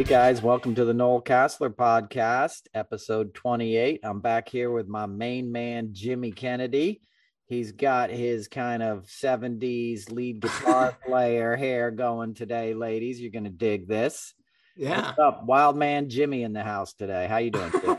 [0.00, 4.00] Hey guys, welcome to the Noel Casler podcast, episode 28.
[4.02, 7.02] I'm back here with my main man, Jimmy Kennedy.
[7.44, 13.20] He's got his kind of 70s lead guitar player hair going today, ladies.
[13.20, 14.32] You're going to dig this.
[14.74, 15.08] Yeah.
[15.08, 15.44] What's up?
[15.44, 17.26] Wild man Jimmy in the house today.
[17.26, 17.70] How you doing?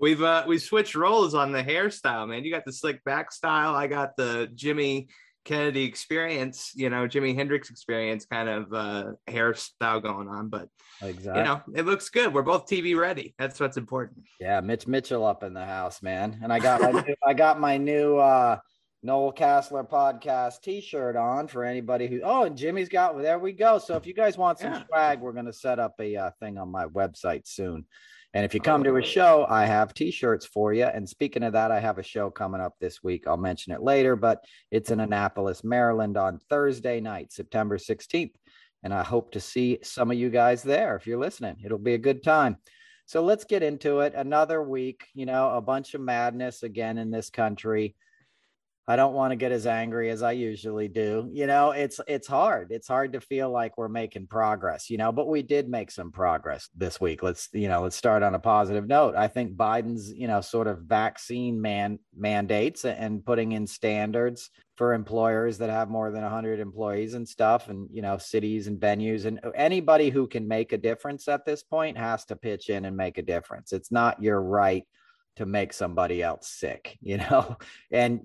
[0.00, 2.42] we've uh we switched roles on the hairstyle, man.
[2.42, 3.76] You got the slick back style.
[3.76, 5.06] I got the Jimmy
[5.44, 10.48] Kennedy experience, you know, Jimi Hendrix experience kind of uh hairstyle going on.
[10.48, 10.68] But
[11.00, 11.40] exactly.
[11.40, 12.34] you know, it looks good.
[12.34, 13.34] We're both TV ready.
[13.38, 14.24] That's what's important.
[14.40, 16.40] Yeah, Mitch Mitchell up in the house, man.
[16.42, 18.58] And I got my new, I got my new uh
[19.02, 23.78] Noel Casler podcast t-shirt on for anybody who oh and Jimmy's got there we go.
[23.78, 24.84] So if you guys want some yeah.
[24.86, 27.86] swag, we're gonna set up a uh, thing on my website soon.
[28.34, 30.84] And if you oh, come to a show, I have t-shirts for you.
[30.84, 33.26] And speaking of that, I have a show coming up this week.
[33.26, 38.34] I'll mention it later, but it's in Annapolis, Maryland on Thursday night, September 16th.
[38.82, 41.56] And I hope to see some of you guys there if you're listening.
[41.64, 42.58] It'll be a good time.
[43.06, 44.12] So let's get into it.
[44.14, 47.96] Another week, you know, a bunch of madness again in this country.
[48.88, 51.28] I don't want to get as angry as I usually do.
[51.30, 52.72] You know, it's it's hard.
[52.72, 56.10] It's hard to feel like we're making progress, you know, but we did make some
[56.10, 57.22] progress this week.
[57.22, 59.14] Let's, you know, let's start on a positive note.
[59.14, 64.94] I think Biden's, you know, sort of vaccine man mandates and putting in standards for
[64.94, 69.26] employers that have more than 100 employees and stuff and, you know, cities and venues
[69.26, 72.86] and uh, anybody who can make a difference at this point has to pitch in
[72.86, 73.74] and make a difference.
[73.74, 74.86] It's not your right
[75.36, 77.58] to make somebody else sick, you know.
[77.92, 78.24] And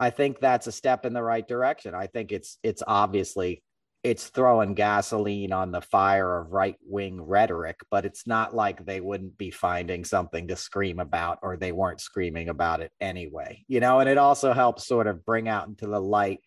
[0.00, 1.94] I think that's a step in the right direction.
[1.94, 3.62] I think it's it's obviously
[4.04, 9.00] it's throwing gasoline on the fire of right wing rhetoric, but it's not like they
[9.00, 13.80] wouldn't be finding something to scream about or they weren't screaming about it anyway, you
[13.80, 13.98] know.
[13.98, 16.40] And it also helps sort of bring out into the light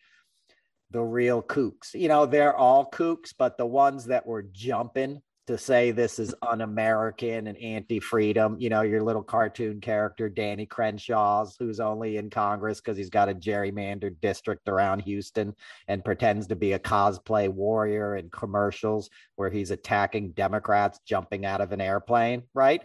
[0.92, 1.94] the real kooks.
[1.94, 6.36] You know, they're all kooks, but the ones that were jumping to say this is
[6.42, 8.58] un-American and anti-freedom.
[8.60, 13.30] You know, your little cartoon character Danny Crenshaw's, who's only in Congress because he's got
[13.30, 15.56] a gerrymandered district around Houston
[15.88, 21.62] and pretends to be a cosplay warrior in commercials where he's attacking Democrats jumping out
[21.62, 22.44] of an airplane.
[22.54, 22.82] Right?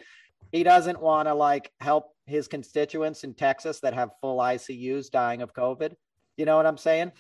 [0.53, 5.43] He doesn't want to like help his constituents in Texas that have full ICUs dying
[5.43, 5.95] of COVID.
[6.37, 7.13] You know what I'm saying?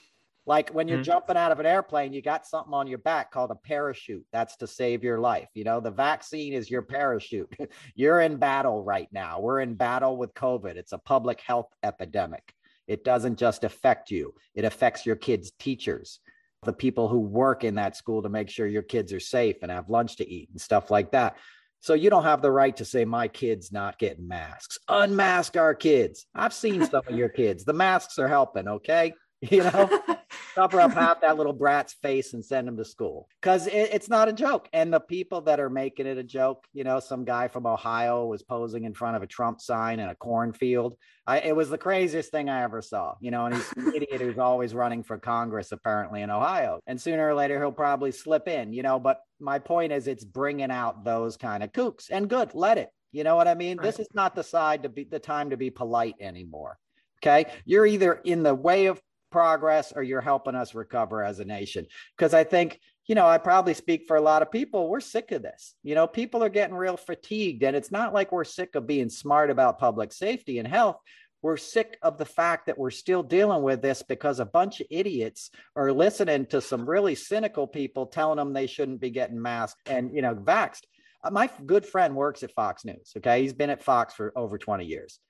[0.47, 1.05] Like when you're mm-hmm.
[1.05, 4.25] jumping out of an airplane, you got something on your back called a parachute.
[4.33, 5.49] That's to save your life.
[5.55, 7.53] You know, the vaccine is your parachute.
[7.97, 9.41] you're in battle right now.
[9.41, 10.77] We're in battle with COVID.
[10.77, 12.55] It's a public health epidemic.
[12.87, 16.21] It doesn't just affect you, it affects your kids' teachers,
[16.63, 19.73] the people who work in that school to make sure your kids are safe and
[19.73, 21.37] have lunch to eat and stuff like that.
[21.81, 24.79] So you don't have the right to say my kids not getting masks.
[24.89, 26.27] Unmask our kids.
[26.33, 27.65] I've seen some of your kids.
[27.65, 29.13] The masks are helping, okay?
[29.41, 30.16] you know
[30.57, 33.29] cover up half that little brat's face and send him to school.
[33.41, 34.69] Because it, it's not a joke.
[34.73, 38.27] And the people that are making it a joke you know some guy from ohio
[38.27, 40.97] was posing in front of a trump sign in a cornfield.
[41.27, 44.21] I, it was the craziest thing i ever saw you know and he's an idiot
[44.21, 46.81] who's always running for congress apparently in ohio.
[46.87, 50.25] And sooner or later he'll probably slip in you know but my point is it's
[50.25, 52.07] bringing out those kind of kooks.
[52.11, 53.77] And good let it you know what i mean?
[53.77, 53.85] Right.
[53.85, 56.79] this is not the side to be the time to be polite anymore
[57.23, 57.47] Okay.
[57.65, 59.01] You're either in the way of
[59.31, 61.87] progress or you're helping us recover as a nation.
[62.17, 64.89] Because I think, you know, I probably speak for a lot of people.
[64.89, 65.75] We're sick of this.
[65.83, 67.63] You know, people are getting real fatigued.
[67.63, 70.97] And it's not like we're sick of being smart about public safety and health.
[71.43, 74.87] We're sick of the fact that we're still dealing with this because a bunch of
[74.91, 79.89] idiots are listening to some really cynical people telling them they shouldn't be getting masked
[79.89, 80.83] and, you know, vaxxed.
[81.23, 83.13] Uh, my good friend works at Fox News.
[83.19, 83.43] Okay.
[83.43, 85.21] He's been at Fox for over 20 years.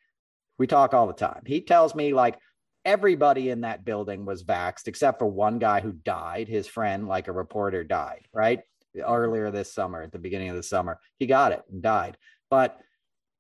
[0.58, 1.42] We talk all the time.
[1.44, 2.38] He tells me, like,
[2.86, 6.48] everybody in that building was vaxxed except for one guy who died.
[6.48, 8.60] His friend, like a reporter, died, right?
[8.96, 12.16] Earlier this summer, at the beginning of the summer, he got it and died.
[12.48, 12.78] But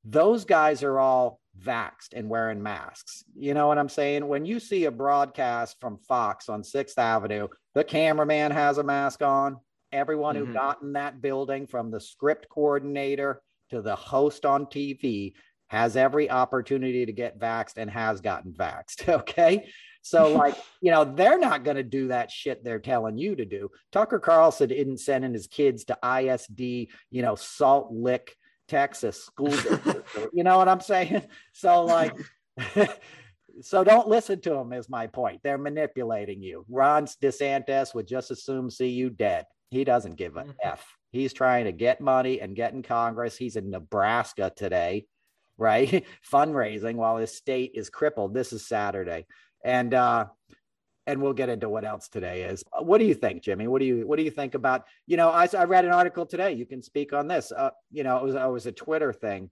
[0.04, 3.24] those guys are all vaxxed and wearing masks.
[3.34, 4.26] You know what I'm saying?
[4.26, 9.22] When you see a broadcast from Fox on Sixth Avenue, the cameraman has a mask
[9.22, 9.58] on.
[9.92, 10.46] Everyone mm-hmm.
[10.46, 15.32] who got in that building, from the script coordinator to the host on TV,
[15.68, 19.08] has every opportunity to get vaxxed and has gotten vaxxed.
[19.20, 19.68] Okay.
[20.02, 23.44] So, like, you know, they're not going to do that shit they're telling you to
[23.44, 23.70] do.
[23.90, 26.60] Tucker Carlson isn't sending his kids to ISD,
[27.10, 28.36] you know, Salt Lick,
[28.68, 29.52] Texas school.
[30.32, 31.22] you know what I'm saying?
[31.52, 32.14] So, like,
[33.62, 35.40] so don't listen to them, is my point.
[35.42, 36.64] They're manipulating you.
[36.68, 39.46] Ron DeSantis would just assume see you dead.
[39.70, 40.50] He doesn't give a mm-hmm.
[40.62, 40.86] F.
[41.10, 43.36] He's trying to get money and get in Congress.
[43.36, 45.06] He's in Nebraska today
[45.58, 46.04] right?
[46.32, 48.34] Fundraising while his state is crippled.
[48.34, 49.26] This is Saturday.
[49.64, 50.26] And uh,
[51.06, 52.64] and we'll get into what else today is.
[52.80, 53.68] What do you think, Jimmy?
[53.68, 54.84] What do you what do you think about?
[55.06, 56.52] You know, I, I read an article today.
[56.52, 57.52] You can speak on this.
[57.52, 59.50] Uh, you know, it was it was a Twitter thing.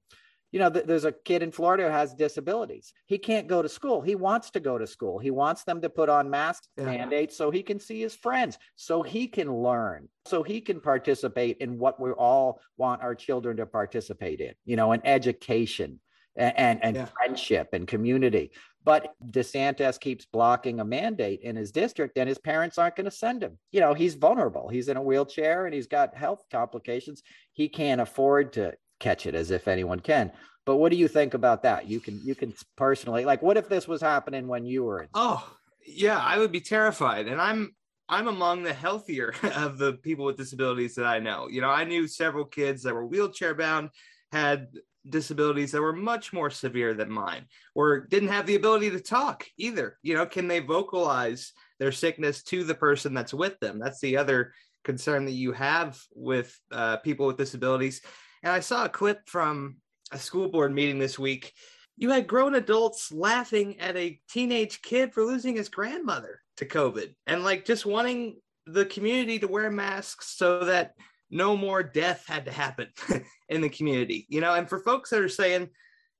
[0.54, 2.92] You know, th- there's a kid in Florida who has disabilities.
[3.06, 4.00] He can't go to school.
[4.00, 5.18] He wants to go to school.
[5.18, 6.84] He wants them to put on mask yeah.
[6.84, 11.56] mandates so he can see his friends, so he can learn, so he can participate
[11.58, 14.54] in what we all want our children to participate in.
[14.64, 15.98] You know, in education
[16.36, 17.06] and and, and yeah.
[17.06, 18.52] friendship and community.
[18.84, 23.10] But DeSantis keeps blocking a mandate in his district, and his parents aren't going to
[23.10, 23.58] send him.
[23.72, 24.68] You know, he's vulnerable.
[24.68, 27.22] He's in a wheelchair and he's got health complications.
[27.54, 30.32] He can't afford to catch it as if anyone can.
[30.66, 31.86] But what do you think about that?
[31.88, 35.08] You can you can personally like what if this was happening when you were in
[35.14, 35.46] Oh,
[35.86, 37.28] yeah, I would be terrified.
[37.28, 37.74] And I'm
[38.08, 41.48] I'm among the healthier of the people with disabilities that I know.
[41.48, 43.90] You know, I knew several kids that were wheelchair bound,
[44.32, 44.68] had
[45.08, 47.44] disabilities that were much more severe than mine
[47.74, 52.42] or didn't have the ability to talk either you know can they vocalize their sickness
[52.42, 56.96] to the person that's with them that's the other concern that you have with uh,
[56.98, 58.00] people with disabilities
[58.44, 59.76] and i saw a clip from
[60.12, 61.52] a school board meeting this week
[61.96, 67.12] you had grown adults laughing at a teenage kid for losing his grandmother to covid
[67.26, 68.36] and like just wanting
[68.66, 70.94] the community to wear masks so that
[71.30, 72.88] no more death had to happen
[73.48, 74.54] in the community, you know.
[74.54, 75.68] And for folks that are saying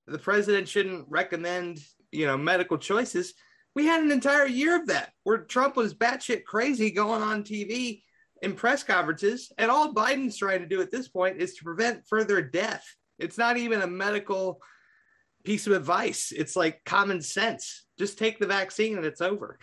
[0.06, 1.78] the president shouldn't recommend,
[2.10, 3.34] you know, medical choices,
[3.74, 8.02] we had an entire year of that where Trump was batshit crazy going on TV
[8.44, 12.06] in press conferences, and all Biden's trying to do at this point is to prevent
[12.06, 12.84] further death.
[13.18, 14.60] It's not even a medical
[15.44, 16.32] piece of advice.
[16.34, 17.86] It's like common sense.
[17.98, 19.58] Just take the vaccine and it's over.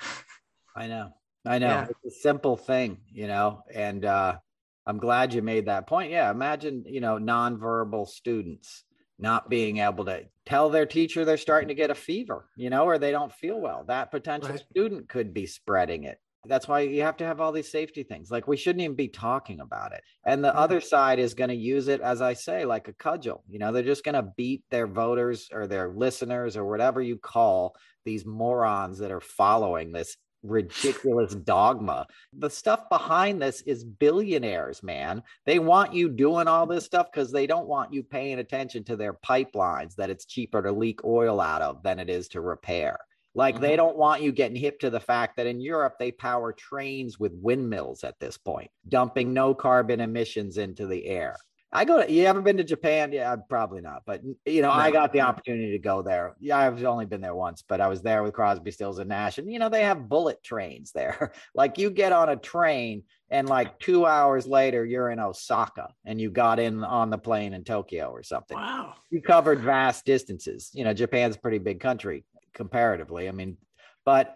[0.76, 1.12] I know.
[1.46, 1.68] I know.
[1.68, 1.88] Yeah.
[1.90, 4.38] It's a simple thing, you know, and uh
[4.86, 6.12] I'm glad you made that point.
[6.12, 8.84] Yeah, imagine, you know, nonverbal students
[9.20, 12.86] not being able to tell their teacher they're starting to get a fever, you know,
[12.86, 13.84] or they don't feel well.
[13.88, 14.64] That potential right.
[14.72, 16.20] student could be spreading it.
[16.46, 18.32] That's why you have to have all these safety things.
[18.32, 20.02] Like we shouldn't even be talking about it.
[20.26, 20.58] And the mm-hmm.
[20.58, 23.44] other side is going to use it, as I say, like a cudgel.
[23.48, 27.18] You know, they're just going to beat their voters or their listeners or whatever you
[27.18, 32.08] call these morons that are following this ridiculous dogma.
[32.34, 35.22] The stuff behind this is billionaires, man.
[35.46, 38.96] They want you doing all this stuff because they don't want you paying attention to
[38.96, 43.00] their pipelines that it's cheaper to leak oil out of than it is to repair.
[43.34, 43.64] Like mm-hmm.
[43.64, 47.20] they don't want you getting hip to the fact that in Europe they power trains
[47.20, 51.38] with windmills at this point, dumping no carbon emissions into the air.
[51.74, 53.14] I go to, you ever been to Japan?
[53.14, 54.04] Yeah, probably not.
[54.06, 54.74] But, you know, no.
[54.74, 56.36] I got the opportunity to go there.
[56.42, 59.38] Yeah, I've only been there once, but I was there with Crosby, Stills, and Nash.
[59.38, 61.32] And, you know, they have bullet trains there.
[61.56, 66.20] like you get on a train and like two hours later, you're in Osaka and
[66.20, 68.58] you got in on the plane in Tokyo or something.
[68.58, 68.96] Wow.
[69.10, 70.72] You covered vast distances.
[70.74, 73.28] You know, Japan's a pretty big country comparatively.
[73.28, 73.58] I mean,
[74.06, 74.34] but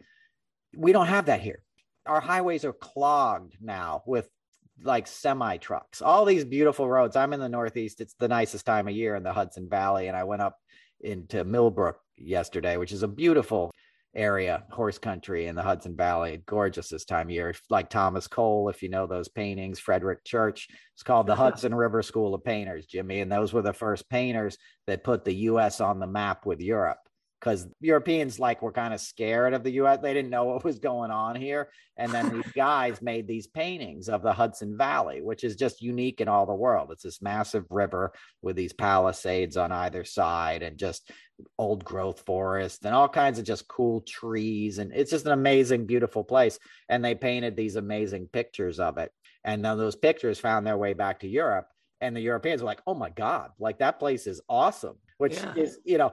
[0.75, 1.63] we don't have that here.
[2.05, 4.27] Our highways are clogged now with
[4.83, 7.15] like semi trucks, all these beautiful roads.
[7.15, 8.01] I'm in the Northeast.
[8.01, 10.07] It's the nicest time of year in the Hudson Valley.
[10.07, 10.57] And I went up
[11.01, 13.71] into Millbrook yesterday, which is a beautiful
[14.15, 16.41] area, horse country in the Hudson Valley.
[16.45, 17.53] Gorgeous this time of year.
[17.69, 20.67] Like Thomas Cole, if you know those paintings, Frederic Church.
[20.93, 23.21] It's called the Hudson River School of Painters, Jimmy.
[23.21, 24.57] And those were the first painters
[24.87, 26.99] that put the US on the map with Europe
[27.45, 29.99] because Europeans like were kind of scared of the US.
[30.01, 31.69] They didn't know what was going on here.
[31.95, 36.21] And then these guys made these paintings of the Hudson Valley, which is just unique
[36.21, 36.89] in all the world.
[36.91, 41.11] It's this massive river with these palisades on either side and just
[41.59, 44.79] old growth forest and all kinds of just cool trees.
[44.79, 46.57] And it's just an amazing, beautiful place.
[46.89, 49.11] And they painted these amazing pictures of it.
[49.43, 51.67] And then those pictures found their way back to Europe.
[52.01, 55.53] And the Europeans were like, oh my God, like that place is awesome which yeah.
[55.55, 56.11] is you know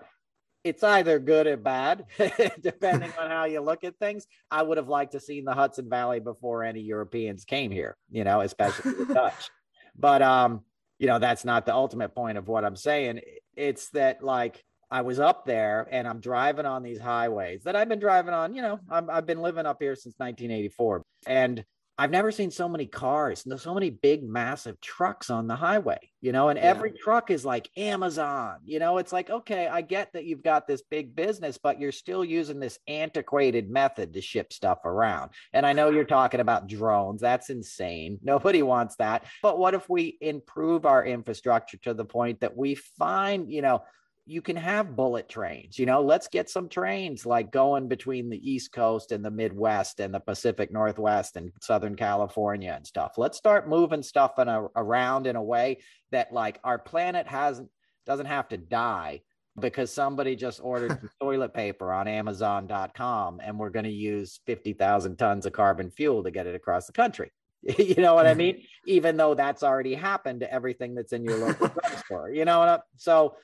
[0.64, 2.04] it's either good or bad,
[2.60, 4.26] depending on how you look at things.
[4.50, 8.24] I would have liked to seen the Hudson Valley before any Europeans came here, you
[8.24, 9.50] know, especially the Dutch.
[9.96, 10.62] But um,
[10.98, 13.20] you know, that's not the ultimate point of what I'm saying.
[13.56, 17.88] It's that like I was up there and I'm driving on these highways that I've
[17.88, 21.02] been driving on, you know, i have been living up here since 1984.
[21.26, 21.64] And
[21.98, 25.98] I've never seen so many cars, and so many big, massive trucks on the highway,
[26.22, 26.64] you know, and yeah.
[26.64, 30.66] every truck is like Amazon, you know, it's like, okay, I get that you've got
[30.66, 35.32] this big business, but you're still using this antiquated method to ship stuff around.
[35.52, 37.20] And I know you're talking about drones.
[37.20, 38.18] That's insane.
[38.22, 39.24] Nobody wants that.
[39.42, 43.82] But what if we improve our infrastructure to the point that we find, you know,
[44.24, 48.50] you can have bullet trains you know let's get some trains like going between the
[48.50, 53.36] east coast and the midwest and the pacific northwest and southern california and stuff let's
[53.36, 55.78] start moving stuff in a, around in a way
[56.12, 57.68] that like our planet hasn't
[58.06, 59.20] doesn't have to die
[59.60, 65.46] because somebody just ordered toilet paper on Amazon.com and we're going to use 50,000 tons
[65.46, 67.30] of carbon fuel to get it across the country.
[67.78, 68.62] you know what I mean?
[68.86, 72.30] Even though that's already happened to everything that's in your local drugstore.
[72.30, 73.36] You know what I, so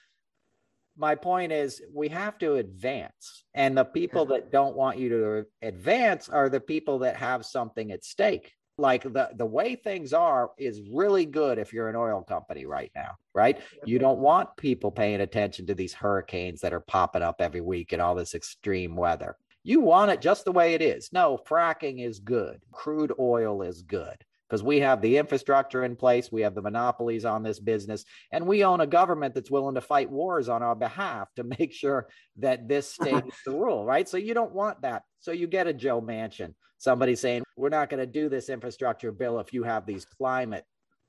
[0.99, 5.47] my point is we have to advance and the people that don't want you to
[5.63, 8.53] advance are the people that have something at stake.
[8.77, 12.93] Like the the way things are is really good if you're an oil company right
[12.95, 13.61] now right?
[13.85, 17.93] You don't want people paying attention to these hurricanes that are popping up every week
[17.93, 19.37] and all this extreme weather.
[19.63, 21.11] You want it just the way it is.
[21.13, 22.61] No fracking is good.
[22.73, 24.17] Crude oil is good
[24.49, 28.47] because we have the infrastructure in place, we have the monopolies on this business, and
[28.47, 32.09] we own a government that's willing to fight wars on our behalf to make sure
[32.37, 34.09] that this stays the rule, right?
[34.09, 35.03] So you don't want that.
[35.21, 39.13] So you get a Joe Manchin, somebody saying, we're not going to do this infrastructure
[39.13, 40.65] bill if you have these climate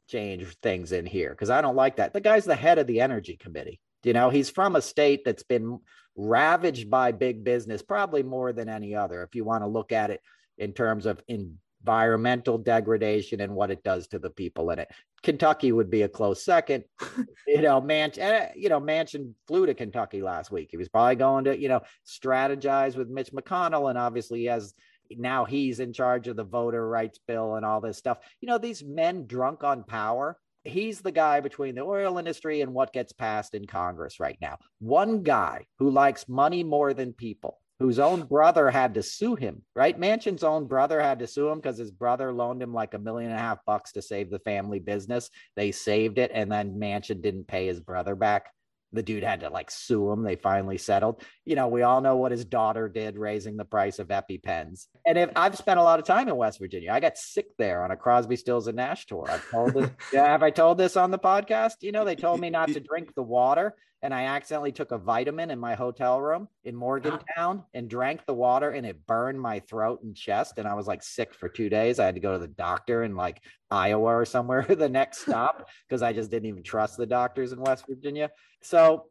[0.08, 2.14] change things in here, because I don't like that.
[2.14, 3.80] The guy's the head of the energy committee.
[4.04, 5.80] You know, he's from a state that's been
[6.16, 10.10] ravaged by big business, probably more than any other, if you want to look at
[10.10, 10.22] it
[10.58, 14.90] in terms of in environmental degradation and what it does to the people in it.
[15.24, 16.84] Kentucky would be a close second.
[17.48, 20.70] you know, Manchin, eh, you know, Manchin flew to Kentucky last week.
[20.72, 24.74] He was probably going to, you know, strategize with Mitch McConnell, and obviously he has
[25.12, 28.20] now he's in charge of the voter rights bill and all this stuff.
[28.42, 30.38] You know, these men drunk on power.
[30.64, 34.58] He's the guy between the oil industry and what gets passed in Congress right now.
[34.80, 39.62] One guy who likes money more than people whose own brother had to sue him,
[39.74, 39.98] right?
[39.98, 43.32] Manchin's own brother had to sue him because his brother loaned him like a million
[43.32, 45.30] and a half bucks to save the family business.
[45.56, 48.48] They saved it, and then Mansion didn't pay his brother back.
[48.92, 50.24] The dude had to like sue him.
[50.24, 51.22] They finally settled.
[51.46, 54.88] You know, we all know what his daughter did, raising the price of EpiPens.
[55.06, 57.84] And if I've spent a lot of time in West Virginia, I got sick there
[57.84, 59.28] on a Crosby, Stills, and Nash tour.
[59.30, 59.90] I've told this.
[60.14, 61.76] yeah, have I told this on the podcast?
[61.82, 64.98] You know, they told me not to drink the water and I accidentally took a
[64.98, 66.80] vitamin in my hotel room in ah.
[66.80, 70.58] Morgantown and drank the water and it burned my throat and chest.
[70.58, 72.00] And I was like sick for two days.
[72.00, 75.68] I had to go to the doctor in like Iowa or somewhere the next stop
[75.88, 78.30] because I just didn't even trust the doctors in West Virginia.
[78.62, 79.06] So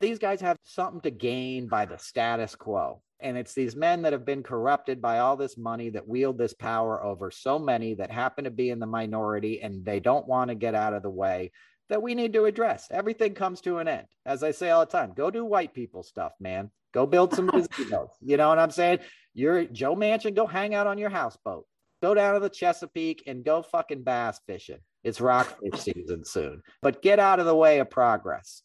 [0.00, 3.02] these guys have something to gain by the status quo.
[3.20, 6.52] And it's these men that have been corrupted by all this money that wield this
[6.52, 10.48] power over so many that happen to be in the minority and they don't want
[10.48, 11.50] to get out of the way
[11.88, 12.88] that we need to address.
[12.90, 14.06] Everything comes to an end.
[14.24, 16.70] As I say all the time, go do white people stuff, man.
[16.92, 18.10] Go build some casinos.
[18.20, 19.00] You know what I'm saying?
[19.34, 21.66] You're Joe Manchin, go hang out on your houseboat.
[22.02, 24.80] Go down to the Chesapeake and go fucking bass fishing.
[25.02, 26.62] It's rockfish season soon.
[26.82, 28.62] But get out of the way of progress.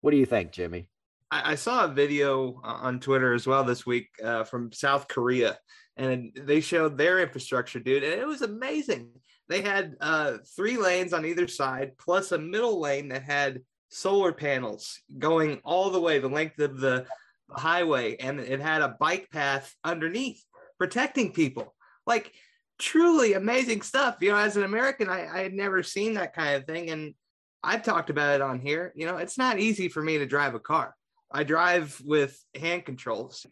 [0.00, 0.88] What do you think, Jimmy?
[1.30, 5.58] I, saw a video on Twitter as well this week uh, from South Korea,
[5.94, 9.10] and they showed their infrastructure, dude, and it was amazing
[9.48, 14.32] they had uh, three lanes on either side, plus a middle lane that had solar
[14.32, 17.06] panels going all the way the length of the
[17.50, 20.44] highway, and it had a bike path underneath
[20.78, 21.74] protecting people.
[22.06, 22.32] Like
[22.78, 24.18] truly amazing stuff.
[24.20, 27.14] You know, as an American, I, I had never seen that kind of thing, and
[27.62, 28.92] I've talked about it on here.
[28.94, 30.94] You know, it's not easy for me to drive a car.
[31.30, 33.46] I drive with hand controls.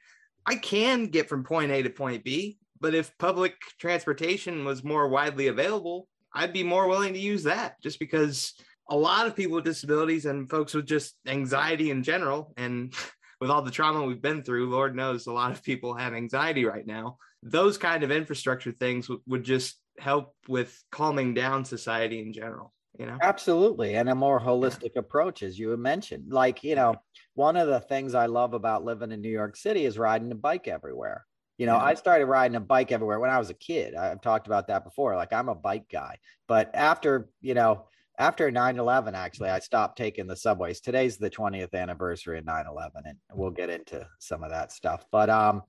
[0.47, 5.09] I can get from point A to point B, but if public transportation was more
[5.09, 8.54] widely available, I'd be more willing to use that just because
[8.88, 12.92] a lot of people with disabilities and folks with just anxiety in general, and
[13.40, 16.64] with all the trauma we've been through, Lord knows a lot of people have anxiety
[16.64, 17.18] right now.
[17.42, 22.73] Those kind of infrastructure things w- would just help with calming down society in general.
[22.99, 23.18] You know?
[23.21, 23.95] Absolutely.
[23.95, 26.33] And a more holistic approach, as you mentioned.
[26.33, 26.95] Like, you know,
[27.35, 30.35] one of the things I love about living in New York City is riding a
[30.35, 31.26] bike everywhere.
[31.58, 31.84] You know, yeah.
[31.84, 33.94] I started riding a bike everywhere when I was a kid.
[33.94, 35.16] I've talked about that before.
[35.16, 36.18] Like I'm a bike guy.
[36.48, 37.86] But after, you know,
[38.18, 43.18] after 9-11 actually i stopped taking the subways today's the 20th anniversary of 9-11 and
[43.34, 45.62] we'll get into some of that stuff but um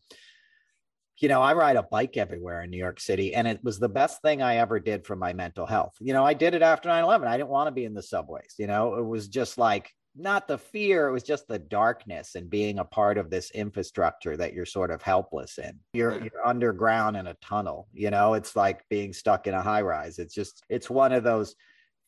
[1.20, 3.89] you know i ride a bike everywhere in new york city and it was the
[3.89, 6.89] best thing i ever did for my mental health you know i did it after
[6.89, 9.91] 9-11 i didn't want to be in the subways you know it was just like
[10.18, 14.36] not the fear, it was just the darkness and being a part of this infrastructure
[14.38, 15.80] that you're sort of helpless in.
[15.94, 19.82] You're, you're underground in a tunnel, you know, it's like being stuck in a high
[19.82, 20.20] rise.
[20.20, 21.56] It's just, it's one of those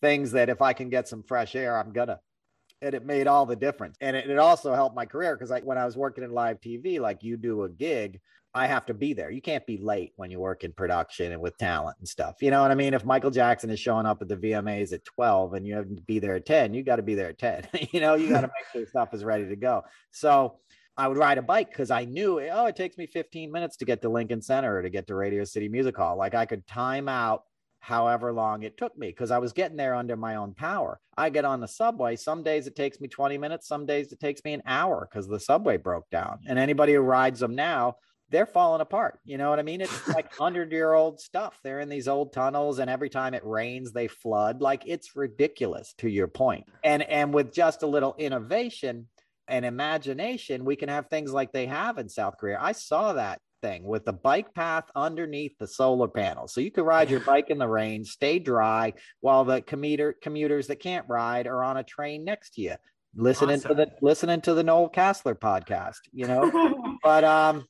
[0.01, 2.19] things that if I can get some fresh air, I'm gonna.
[2.81, 3.97] And it made all the difference.
[3.99, 6.61] And it, it also helped my career because like when I was working in live
[6.61, 8.21] TV, like you do a gig,
[8.53, 9.29] I have to be there.
[9.29, 12.37] You can't be late when you work in production and with talent and stuff.
[12.41, 12.95] You know what I mean?
[12.95, 16.01] If Michael Jackson is showing up at the VMAs at 12 and you have to
[16.01, 17.67] be there at 10, you got to be there at 10.
[17.91, 19.83] you know, you got to make sure stuff is ready to go.
[20.11, 20.55] So
[20.97, 23.77] I would ride a bike because I knew, eh, oh, it takes me 15 minutes
[23.77, 26.17] to get to Lincoln Center or to get to Radio City Music Hall.
[26.17, 27.43] Like I could time out
[27.81, 30.99] however long it took me because I was getting there under my own power.
[31.15, 32.15] I get on the subway.
[32.15, 35.27] Some days it takes me 20 minutes, some days it takes me an hour because
[35.27, 36.39] the subway broke down.
[36.47, 37.95] And anybody who rides them now,
[38.29, 39.19] they're falling apart.
[39.25, 39.81] You know what I mean?
[39.81, 41.59] It's like 100 year old stuff.
[41.63, 44.61] They're in these old tunnels and every time it rains they flood.
[44.61, 46.65] Like it's ridiculous to your point.
[46.83, 49.07] And and with just a little innovation
[49.47, 52.59] and imagination, we can have things like they have in South Korea.
[52.61, 56.53] I saw that thing with the bike path underneath the solar panels.
[56.53, 60.67] So you could ride your bike in the rain, stay dry while the commuter commuters
[60.67, 62.75] that can't ride are on a train next to you.
[63.15, 63.69] Listening awesome.
[63.69, 66.51] to the listening to the Noel Casler podcast, you know.
[67.03, 67.65] but um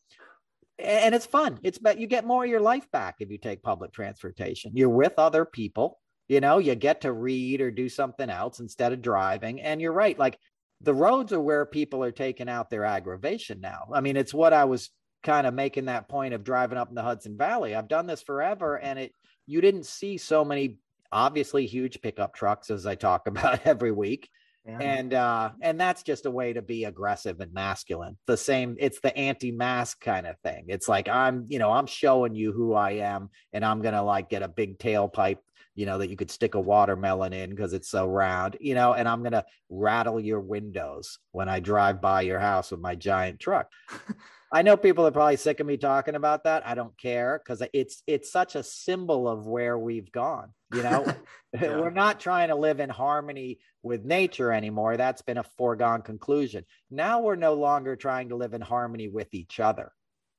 [0.79, 1.59] and it's fun.
[1.63, 4.71] It's but you get more of your life back if you take public transportation.
[4.75, 8.93] You're with other people, you know, you get to read or do something else instead
[8.93, 9.62] of driving.
[9.62, 10.38] And you're right, like
[10.81, 13.89] the roads are where people are taking out their aggravation now.
[13.93, 14.89] I mean, it's what I was
[15.24, 17.75] kind of making that point of driving up in the Hudson Valley.
[17.75, 19.13] I've done this forever and it
[19.45, 20.77] you didn't see so many
[21.12, 24.29] obviously huge pickup trucks as I talk about every week.
[24.69, 24.77] Yeah.
[24.81, 28.17] And uh and that's just a way to be aggressive and masculine.
[28.27, 30.65] The same it's the anti-mask kind of thing.
[30.67, 34.01] It's like I'm, you know, I'm showing you who I am and I'm going to
[34.01, 35.38] like get a big tailpipe
[35.75, 38.95] you know, that you could stick a watermelon in because it's so round, you know,
[38.95, 42.95] and I'm going to rattle your windows when I drive by your house with my
[42.95, 43.71] giant truck.
[44.51, 46.65] I know people are probably sick of me talking about that.
[46.65, 50.53] I don't care because it's it's such a symbol of where we've gone.
[50.74, 51.06] You know,
[51.53, 51.77] yeah.
[51.77, 54.98] we're not trying to live in harmony with nature anymore.
[54.98, 56.65] That's been a foregone conclusion.
[56.89, 59.91] Now we're no longer trying to live in harmony with each other,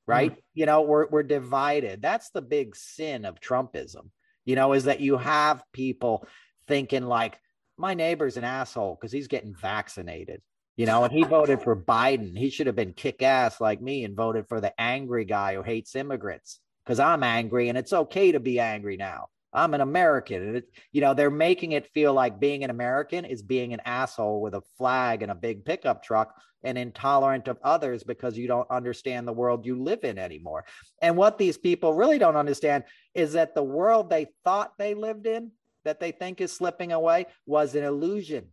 [0.07, 0.31] right?
[0.31, 0.41] Mm.
[0.55, 2.01] You know, we're we're divided.
[2.01, 4.09] That's the big sin of Trumpism.
[4.43, 6.27] You know, is that you have people
[6.67, 7.39] thinking like
[7.77, 10.41] my neighbor's an asshole because he's getting vaccinated
[10.75, 12.37] you know, and he voted for Biden.
[12.37, 15.63] He should have been kick ass like me and voted for the angry guy who
[15.63, 19.27] hates immigrants because I'm angry and it's okay to be angry now.
[19.53, 20.41] I'm an American.
[20.41, 23.81] And it, you know, they're making it feel like being an American is being an
[23.85, 28.47] asshole with a flag and a big pickup truck and intolerant of others because you
[28.47, 30.63] don't understand the world you live in anymore.
[31.01, 35.25] And what these people really don't understand is that the world they thought they lived
[35.25, 35.51] in,
[35.83, 38.47] that they think is slipping away, was an illusion.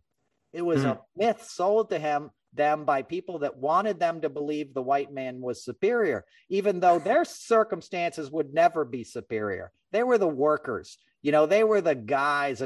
[0.53, 0.91] It was mm.
[0.91, 5.13] a myth sold to him them by people that wanted them to believe the white
[5.13, 9.71] man was superior, even though their circumstances would never be superior.
[9.91, 10.97] They were the workers.
[11.21, 12.63] You know, they were the guys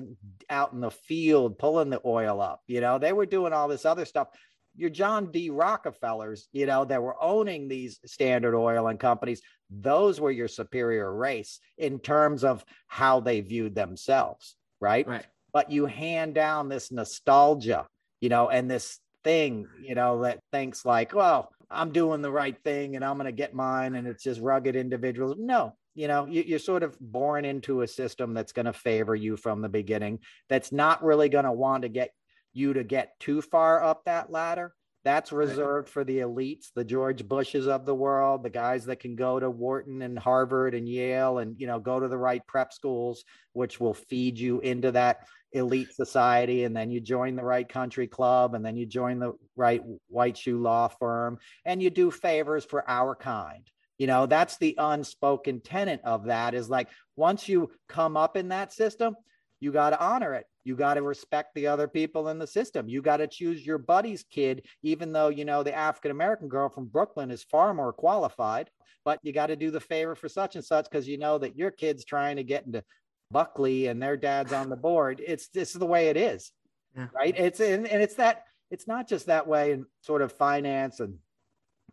[0.50, 2.62] out in the field pulling the oil up.
[2.68, 4.30] You know, they were doing all this other stuff.
[4.76, 5.50] Your John D.
[5.50, 11.14] Rockefellers, you know, that were owning these Standard Oil and companies, those were your superior
[11.14, 15.08] race in terms of how they viewed themselves, right?
[15.08, 17.88] Right but you hand down this nostalgia,
[18.20, 22.58] you know, and this thing, you know, that thinks like, well, I'm doing the right
[22.64, 25.36] thing and I'm going to get mine and it's just rugged individuals.
[25.38, 29.16] No, you know, you, are sort of born into a system that's going to favor
[29.16, 32.12] you from the beginning, that's not really going to want to get
[32.52, 34.74] you to get too far up that ladder.
[35.04, 39.18] That's reserved for the elites, the George Bushes of the world, the guys that can
[39.18, 42.72] go to Wharton and Harvard and Yale and, you know, go to the right prep
[42.72, 46.64] schools, which will feed you into that elite society.
[46.64, 50.38] And then you join the right country club and then you join the right white
[50.38, 53.70] shoe law firm and you do favors for our kind.
[53.98, 58.50] You know that's the unspoken tenet of that is like once you come up in
[58.50, 59.16] that system
[59.64, 62.88] you got to honor it you got to respect the other people in the system
[62.90, 66.70] you got to choose your buddy's kid even though you know the african american girl
[66.70, 68.70] from brooklyn is far more qualified
[69.06, 71.58] but you got to do the favor for such and such because you know that
[71.58, 72.84] your kid's trying to get into
[73.32, 75.22] Buckley and their dad's on the board.
[75.26, 76.52] It's this is the way it is,
[76.96, 77.08] yeah.
[77.14, 77.34] right?
[77.38, 81.18] It's and, and it's that it's not just that way in sort of finance and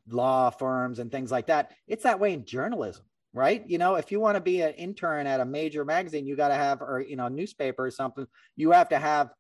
[0.09, 1.73] law firms and things like that.
[1.89, 3.63] It's that way in journalism, right?
[3.67, 6.49] You know, if you want to be an intern at a major magazine, you got
[6.49, 8.27] to have or you know newspaper or something.
[8.57, 9.31] You have to have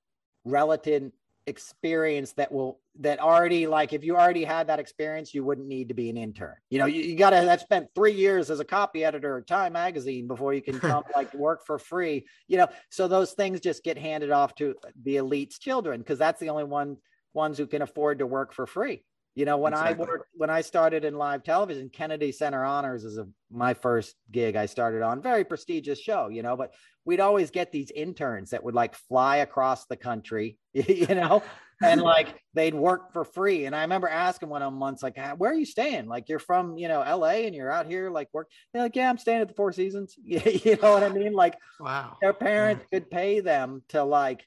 [0.44, 1.10] relative
[1.46, 5.88] experience that will that already like if you already had that experience you wouldn't need
[5.88, 8.64] to be an intern you know you, you gotta have spent three years as a
[8.64, 12.68] copy editor at time magazine before you can come like work for free you know
[12.90, 16.64] so those things just get handed off to the elite's children because that's the only
[16.64, 16.96] one
[17.32, 19.02] ones who can afford to work for free
[19.40, 20.04] you know, when exactly.
[20.04, 24.14] I worked, when I started in live television, Kennedy Center Honors is a, my first
[24.30, 25.22] gig I started on.
[25.22, 26.74] Very prestigious show, you know, but
[27.06, 31.42] we'd always get these interns that would like fly across the country, you know,
[31.82, 33.64] and like they'd work for free.
[33.64, 36.06] And I remember asking one of them once, like, ah, where are you staying?
[36.06, 38.50] Like, you're from, you know, LA and you're out here like work.
[38.74, 40.16] They're like, yeah, I'm staying at the Four Seasons.
[40.22, 41.32] you know what I mean?
[41.32, 42.18] Like, wow.
[42.20, 42.98] Their parents yeah.
[42.98, 44.44] could pay them to like,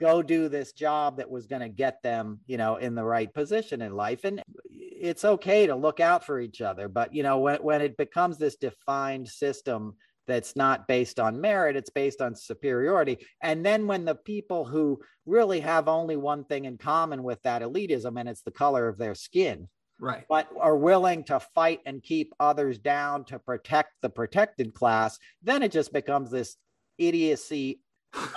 [0.00, 3.32] go do this job that was going to get them, you know, in the right
[3.32, 4.24] position in life.
[4.24, 6.88] And it's okay to look out for each other.
[6.88, 9.94] But, you know, when, when it becomes this defined system
[10.26, 13.18] that's not based on merit, it's based on superiority.
[13.42, 17.62] And then when the people who really have only one thing in common with that
[17.62, 19.68] elitism, and it's the color of their skin,
[20.00, 25.18] right, but are willing to fight and keep others down to protect the protected class,
[25.42, 26.56] then it just becomes this
[26.98, 27.80] idiocy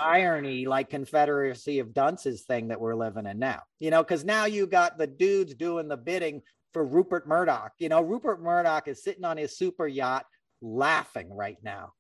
[0.02, 4.46] irony like confederacy of dunces thing that we're living in now you know because now
[4.46, 6.42] you got the dudes doing the bidding
[6.74, 7.72] for rupert murdoch.
[7.80, 10.26] You know rupert murdoch is sitting on his super yacht
[10.62, 11.94] laughing right now.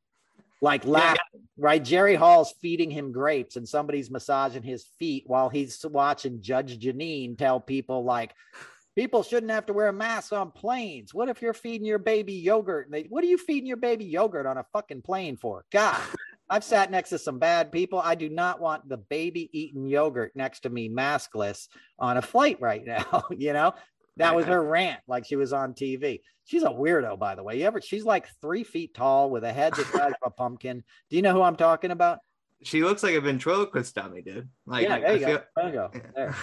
[0.62, 1.40] Like laughing yeah.
[1.58, 1.84] right?
[1.84, 7.38] Jerry hall's feeding him grapes and somebody's massaging his feet while he's watching judge jeanine
[7.38, 8.34] tell people like
[8.96, 11.14] people shouldn't have to wear masks on planes.
[11.14, 12.88] What if you're feeding your baby yogurt?
[12.88, 15.64] And they, what are you feeding your baby yogurt on a fucking plane for?
[15.72, 16.02] God
[16.50, 18.02] I've sat next to some bad people.
[18.04, 21.68] I do not want the baby eating yogurt next to me maskless
[22.00, 23.26] on a flight right now.
[23.38, 23.74] you know,
[24.18, 26.22] that was her rant, like she was on TV.
[26.46, 27.60] She's a weirdo, by the way.
[27.60, 27.80] You ever?
[27.80, 30.84] She's like three feet tall with a head the size of a pumpkin.
[31.10, 32.20] Do you know who I'm talking about?
[32.64, 34.50] She looks like a ventriloquist dummy, dude.
[34.66, 35.38] Like, yeah, there you feel...
[35.38, 35.44] go.
[35.56, 35.92] There you go.
[36.16, 36.36] There.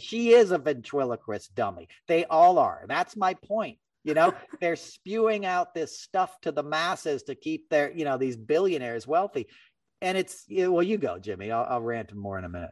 [0.00, 1.88] she is a ventriloquist dummy.
[2.08, 2.84] They all are.
[2.88, 3.78] That's my point.
[4.06, 8.16] You know, they're spewing out this stuff to the masses to keep their, you know,
[8.16, 9.48] these billionaires wealthy.
[10.00, 11.50] And it's, well, you go, Jimmy.
[11.50, 12.70] I'll, I'll rant more in a minute.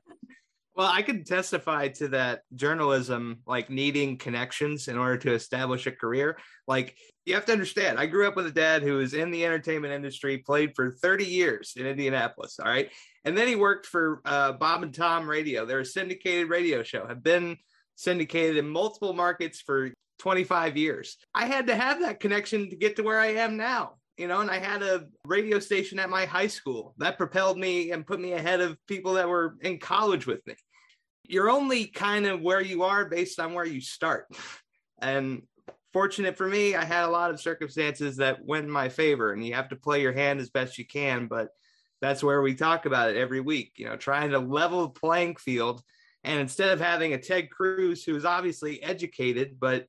[0.77, 5.93] Well, I can testify to that journalism, like needing connections in order to establish a
[5.93, 6.37] career.
[6.67, 9.45] Like, you have to understand, I grew up with a dad who was in the
[9.45, 12.59] entertainment industry, played for 30 years in Indianapolis.
[12.61, 12.91] All right.
[13.25, 15.65] And then he worked for uh, Bob and Tom Radio.
[15.65, 17.57] They're a syndicated radio show, have been
[17.95, 21.17] syndicated in multiple markets for 25 years.
[21.35, 23.95] I had to have that connection to get to where I am now.
[24.17, 27.91] You know, and I had a radio station at my high school that propelled me
[27.91, 30.55] and put me ahead of people that were in college with me.
[31.27, 34.27] You're only kind of where you are based on where you start.
[35.01, 35.43] And
[35.93, 39.45] fortunate for me, I had a lot of circumstances that went in my favor, and
[39.45, 41.27] you have to play your hand as best you can.
[41.27, 41.49] But
[42.01, 45.37] that's where we talk about it every week, you know, trying to level the playing
[45.37, 45.83] field.
[46.23, 49.87] And instead of having a Ted Cruz who's obviously educated, but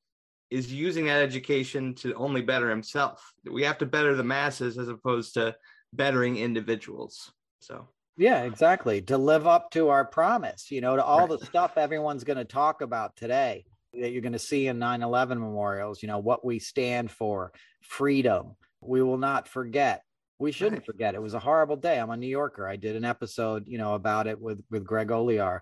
[0.50, 3.32] is using that education to only better himself.
[3.50, 5.56] We have to better the masses as opposed to
[5.92, 7.32] bettering individuals.
[7.60, 9.02] So, yeah, exactly.
[9.02, 11.38] To live up to our promise, you know, to all right.
[11.40, 13.64] the stuff everyone's going to talk about today
[14.00, 17.52] that you're going to see in 9 11 memorials, you know, what we stand for,
[17.82, 18.56] freedom.
[18.80, 20.02] We will not forget.
[20.38, 20.86] We shouldn't right.
[20.86, 21.14] forget.
[21.14, 21.98] It was a horrible day.
[21.98, 22.68] I'm a New Yorker.
[22.68, 25.60] I did an episode, you know, about it with with Greg Olear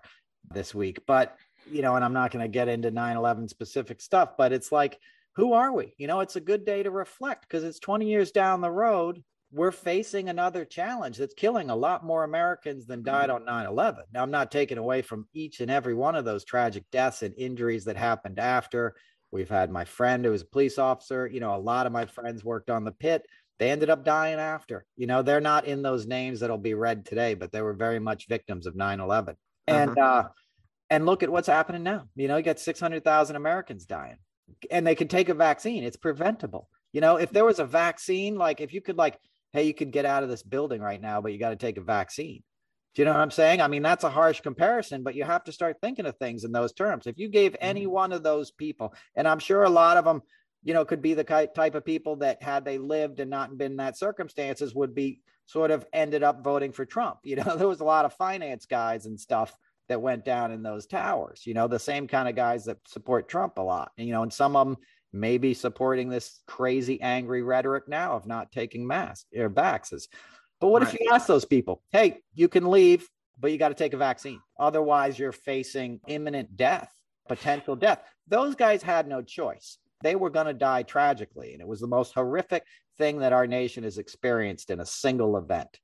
[0.53, 0.99] this week.
[1.07, 1.35] But
[1.71, 4.71] you know, and I'm not going to get into 9 11 specific stuff, but it's
[4.71, 4.99] like,
[5.35, 5.93] who are we?
[5.97, 9.23] You know, it's a good day to reflect because it's 20 years down the road.
[9.51, 14.05] We're facing another challenge that's killing a lot more Americans than died on 9 11.
[14.13, 17.33] Now, I'm not taking away from each and every one of those tragic deaths and
[17.37, 18.95] injuries that happened after.
[19.31, 21.27] We've had my friend who was a police officer.
[21.27, 23.25] You know, a lot of my friends worked on the pit.
[23.59, 24.85] They ended up dying after.
[24.97, 27.99] You know, they're not in those names that'll be read today, but they were very
[27.99, 29.35] much victims of 9 11.
[29.67, 30.01] And, uh-huh.
[30.01, 30.27] uh,
[30.89, 32.07] and look at what's happening now.
[32.15, 34.17] You know, you got 600,000 Americans dying
[34.69, 35.83] and they could take a vaccine.
[35.83, 36.69] It's preventable.
[36.93, 39.19] You know, if there was a vaccine, like if you could, like,
[39.53, 41.77] hey, you could get out of this building right now, but you got to take
[41.77, 42.43] a vaccine.
[42.93, 43.59] Do you know what I'm saying?
[43.59, 46.53] I mean, that's a harsh comparison, but you have to start thinking of things in
[46.53, 47.07] those terms.
[47.07, 47.91] If you gave any mm-hmm.
[47.91, 50.21] one of those people, and I'm sure a lot of them,
[50.63, 53.73] you know, could be the type of people that had they lived and not been
[53.73, 57.19] in that circumstances would be sort of ended up voting for Trump.
[57.25, 59.53] You know, there was a lot of finance guys and stuff
[59.89, 61.45] that went down in those towers.
[61.45, 63.91] You know, the same kind of guys that support Trump a lot.
[63.97, 64.77] You know, and some of them
[65.13, 70.07] may be supporting this crazy, angry rhetoric now of not taking masks or vaxes.
[70.59, 70.93] But what right.
[70.93, 73.07] if you ask those people, hey, you can leave,
[73.39, 74.39] but you got to take a vaccine.
[74.59, 76.91] Otherwise, you're facing imminent death,
[77.27, 78.01] potential death.
[78.27, 79.77] Those guys had no choice.
[80.01, 81.53] They were going to die tragically.
[81.53, 82.63] And it was the most horrific
[82.97, 85.79] thing that our nation has experienced in a single event,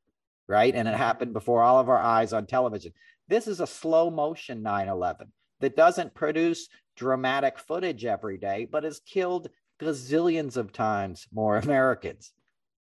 [0.48, 0.74] right?
[0.74, 2.94] And it happened before all of our eyes on television.
[3.28, 5.32] This is a slow motion 9 11
[5.62, 12.32] that doesn't produce dramatic footage every day, but has killed gazillions of times more Americans.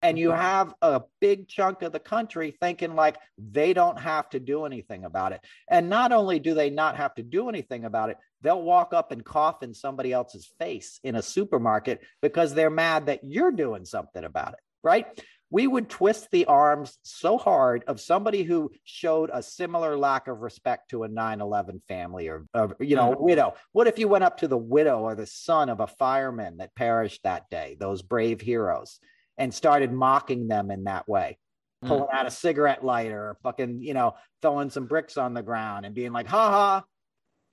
[0.03, 4.39] And you have a big chunk of the country thinking like they don't have to
[4.39, 5.41] do anything about it.
[5.69, 9.11] And not only do they not have to do anything about it, they'll walk up
[9.11, 13.85] and cough in somebody else's face in a supermarket because they're mad that you're doing
[13.85, 15.05] something about it, right?
[15.51, 20.39] We would twist the arms so hard of somebody who showed a similar lack of
[20.39, 23.25] respect to a 9-11 family or, or you know a mm-hmm.
[23.25, 26.57] widow what if you went up to the widow or the son of a fireman
[26.57, 28.99] that perished that day those brave heroes
[29.37, 31.37] and started mocking them in that way
[31.83, 31.87] mm.
[31.87, 35.85] pulling out a cigarette lighter or fucking you know throwing some bricks on the ground
[35.85, 36.83] and being like ha ha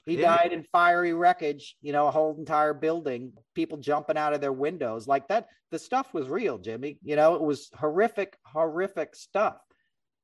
[0.08, 0.36] He Yeah.
[0.36, 4.52] died in fiery wreckage, you know, a whole entire building, people jumping out of their
[4.52, 5.48] windows like that.
[5.70, 6.98] The stuff was real, Jimmy.
[7.02, 9.58] You know, it was horrific, horrific stuff.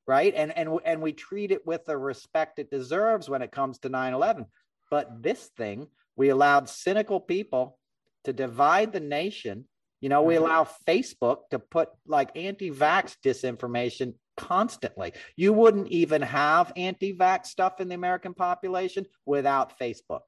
[0.06, 0.34] Right.
[0.34, 3.88] And and and we treat it with the respect it deserves when it comes to
[3.88, 4.46] 9-11.
[4.90, 7.78] But this thing, we allowed cynical people
[8.24, 9.66] to divide the nation.
[10.00, 10.40] You know, we Mhm.
[10.40, 15.12] allow Facebook to put like anti-vax disinformation constantly.
[15.36, 20.22] You wouldn't even have anti-vax stuff in the American population without Facebook.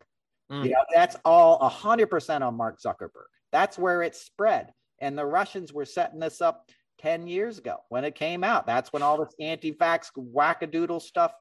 [0.51, 0.64] Mm.
[0.64, 3.29] You know, that's all 100% on Mark Zuckerberg.
[3.53, 4.73] That's where it spread.
[5.01, 8.66] And the Russians were setting this up 10 years ago when it came out.
[8.66, 11.33] That's when all this anti-vax wackadoodle stuff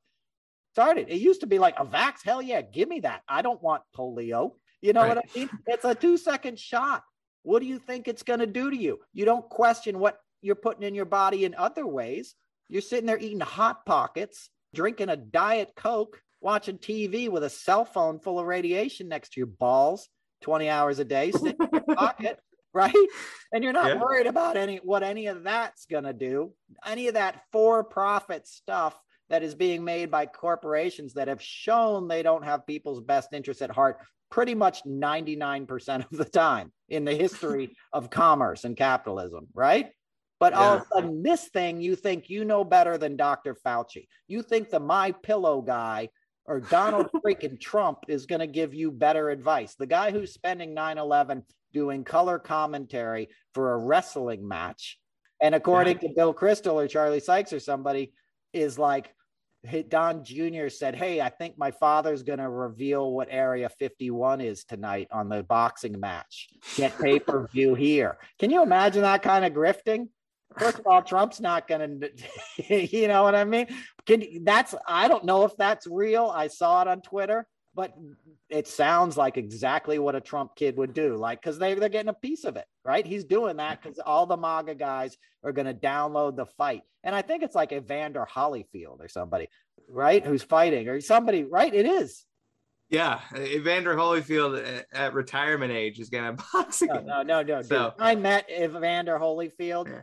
[0.73, 1.07] started.
[1.09, 3.21] It used to be like a vax, hell yeah, give me that.
[3.29, 4.51] I don't want polio.
[4.81, 5.49] You know what I mean?
[5.67, 7.03] It's a two second shot.
[7.43, 8.99] What do you think it's going to do to you?
[9.13, 12.35] You don't question what you're putting in your body in other ways.
[12.69, 17.85] You're sitting there eating Hot Pockets, drinking a Diet Coke, watching TV with a cell
[17.85, 20.09] phone full of radiation next to your balls
[20.41, 22.39] 20 hours a day, sitting in your pocket,
[22.73, 22.93] right?
[23.53, 23.99] And you're not Yeah.
[23.99, 26.53] worried about any what any of that's going to do.
[26.85, 28.99] Any of that for profit stuff
[29.29, 33.61] that is being made by corporations that have shown they don't have people's best interests
[33.63, 33.97] at heart
[34.29, 39.89] pretty much 99% of the time in the history of commerce and capitalism, right?
[40.45, 43.55] But all of a sudden, this thing you think you know better than Dr.
[43.65, 44.07] Fauci.
[44.27, 46.09] You think the My Pillow guy
[46.45, 49.73] or Donald freaking Trump is going to give you better advice.
[49.73, 51.41] The guy who's spending 9 11
[51.73, 54.99] doing color commentary for a wrestling match.
[55.41, 58.13] And according to Bill Kristol or Charlie Sykes or somebody,
[58.53, 59.15] is like,
[59.89, 60.69] Don Jr.
[60.69, 65.27] said, Hey, I think my father's going to reveal what Area 51 is tonight on
[65.27, 66.49] the boxing match.
[66.75, 68.19] Get pay per view here.
[68.37, 70.09] Can you imagine that kind of grifting?
[70.57, 72.01] First of all, Trump's not going
[72.67, 73.67] to, you know what I mean?
[74.05, 76.25] Can that's I don't know if that's real.
[76.33, 77.93] I saw it on Twitter, but
[78.49, 81.15] it sounds like exactly what a Trump kid would do.
[81.17, 83.05] Like, because they they're getting a piece of it, right?
[83.05, 87.15] He's doing that because all the MAGA guys are going to download the fight, and
[87.15, 89.47] I think it's like Evander Holyfield or somebody,
[89.89, 90.23] right?
[90.25, 91.73] Who's fighting or somebody, right?
[91.73, 92.25] It is.
[92.87, 97.05] Yeah, Evander Holyfield at, at retirement age is gonna box No, again.
[97.07, 97.61] no, no, no.
[97.63, 100.01] So- I met Evander Holyfield Yeah.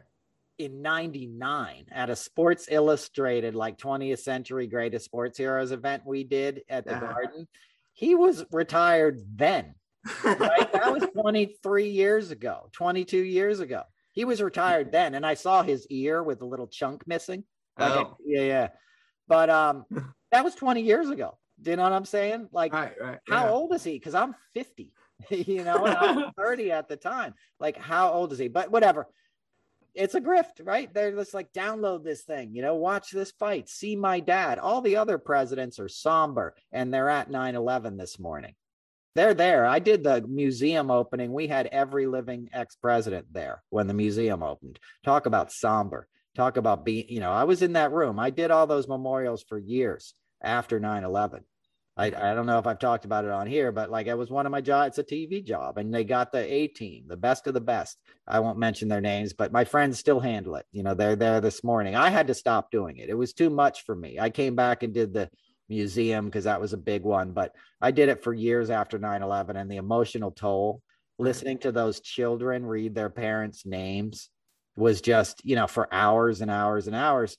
[0.59, 6.63] In 99 at a Sports Illustrated, like 20th Century Greatest Sports Heroes event we did
[6.69, 7.13] at the Uh-huh.
[7.13, 7.49] Garden.
[7.95, 9.75] He was retired then,
[10.25, 10.73] right?
[10.73, 13.83] that was 23 years ago, 22 years ago.
[14.13, 17.45] He was retired then, and I saw his ear with a little chunk missing.
[17.79, 18.69] Like, oh, yeah, yeah.
[19.29, 19.85] But um,
[20.33, 21.39] that was 20 years ago.
[21.61, 22.49] Do you know what I'm saying?
[22.53, 23.19] Like, right, right.
[23.29, 23.51] how yeah.
[23.51, 23.93] old is he?
[23.93, 24.93] Because I'm 50,
[25.31, 27.35] you know, and I was 30 at the time.
[27.61, 28.49] Like, how old is he?
[28.49, 29.07] But whatever.
[29.95, 30.93] It's a grift, right?
[30.93, 34.59] They're just like, download this thing, you know, watch this fight, see my dad.
[34.59, 38.55] All the other presidents are somber and they're at 9 11 this morning.
[39.15, 39.67] They're there.
[39.67, 41.33] I did the museum opening.
[41.33, 44.79] We had every living ex president there when the museum opened.
[45.05, 46.09] Talk about somber.
[46.35, 48.19] Talk about being, you know, I was in that room.
[48.19, 51.45] I did all those memorials for years after 9 11.
[51.97, 54.31] I, I don't know if I've talked about it on here, but like it was
[54.31, 54.99] one of my jobs.
[54.99, 57.99] It's a TV job, and they got the A team, the best of the best.
[58.27, 60.65] I won't mention their names, but my friends still handle it.
[60.73, 61.95] You know, they're there this morning.
[61.95, 63.11] I had to stop doing it.
[63.11, 64.19] It was too much for me.
[64.19, 65.29] I came back and did the
[65.69, 69.23] museum because that was a big one, but I did it for years after 9
[69.23, 70.83] 11 and the emotional toll.
[71.19, 74.31] Listening to those children read their parents' names
[74.77, 77.37] was just, you know, for hours and hours and hours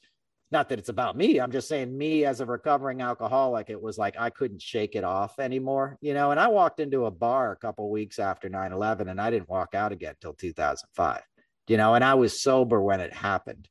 [0.53, 3.97] not that it's about me i'm just saying me as a recovering alcoholic it was
[3.97, 7.51] like i couldn't shake it off anymore you know and i walked into a bar
[7.51, 11.21] a couple weeks after 9-11 and i didn't walk out again until 2005
[11.67, 13.67] you know and i was sober when it happened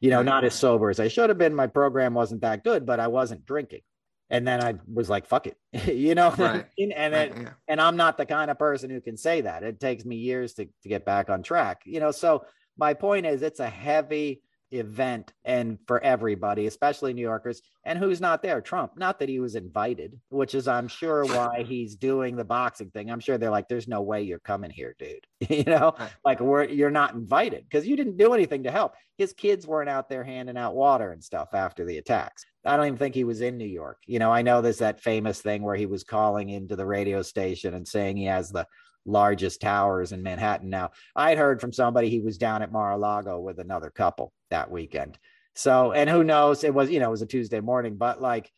[0.00, 0.58] you know not as mm.
[0.58, 3.82] sober as i should have been my program wasn't that good but i wasn't drinking
[4.28, 6.66] and then i was like fuck it you know Right.
[6.78, 7.50] and Right, it, yeah.
[7.68, 10.54] and i'm not the kind of person who can say that it takes me years
[10.54, 12.44] to, to get back on track you know so
[12.76, 18.20] my point is it's a heavy event and for everybody especially new yorkers and who's
[18.20, 18.60] not there?
[18.60, 18.92] Trump.
[18.96, 23.10] Not that he was invited which is i'm sure why he's doing the boxing thing.
[23.10, 25.26] I'm sure they're like there's no way you're coming here dude.
[25.50, 25.94] You know?
[26.24, 28.94] Like we're you're not invited because you didn't do anything to help.
[29.18, 32.44] His kids weren't out there handing out water and stuff after the attacks.
[32.64, 33.98] I don't even think he was in new york.
[34.06, 37.22] You know i know there's that famous thing where he was calling into the radio
[37.22, 38.66] station and saying he has the
[39.06, 43.58] largest towers in manhattan now I'd heard from somebody he was down at Mar-a-Lago with
[43.58, 45.18] another couple that weekend.
[45.54, 46.64] So, and who knows?
[46.64, 48.50] It was, you know, it was a Tuesday morning, but like,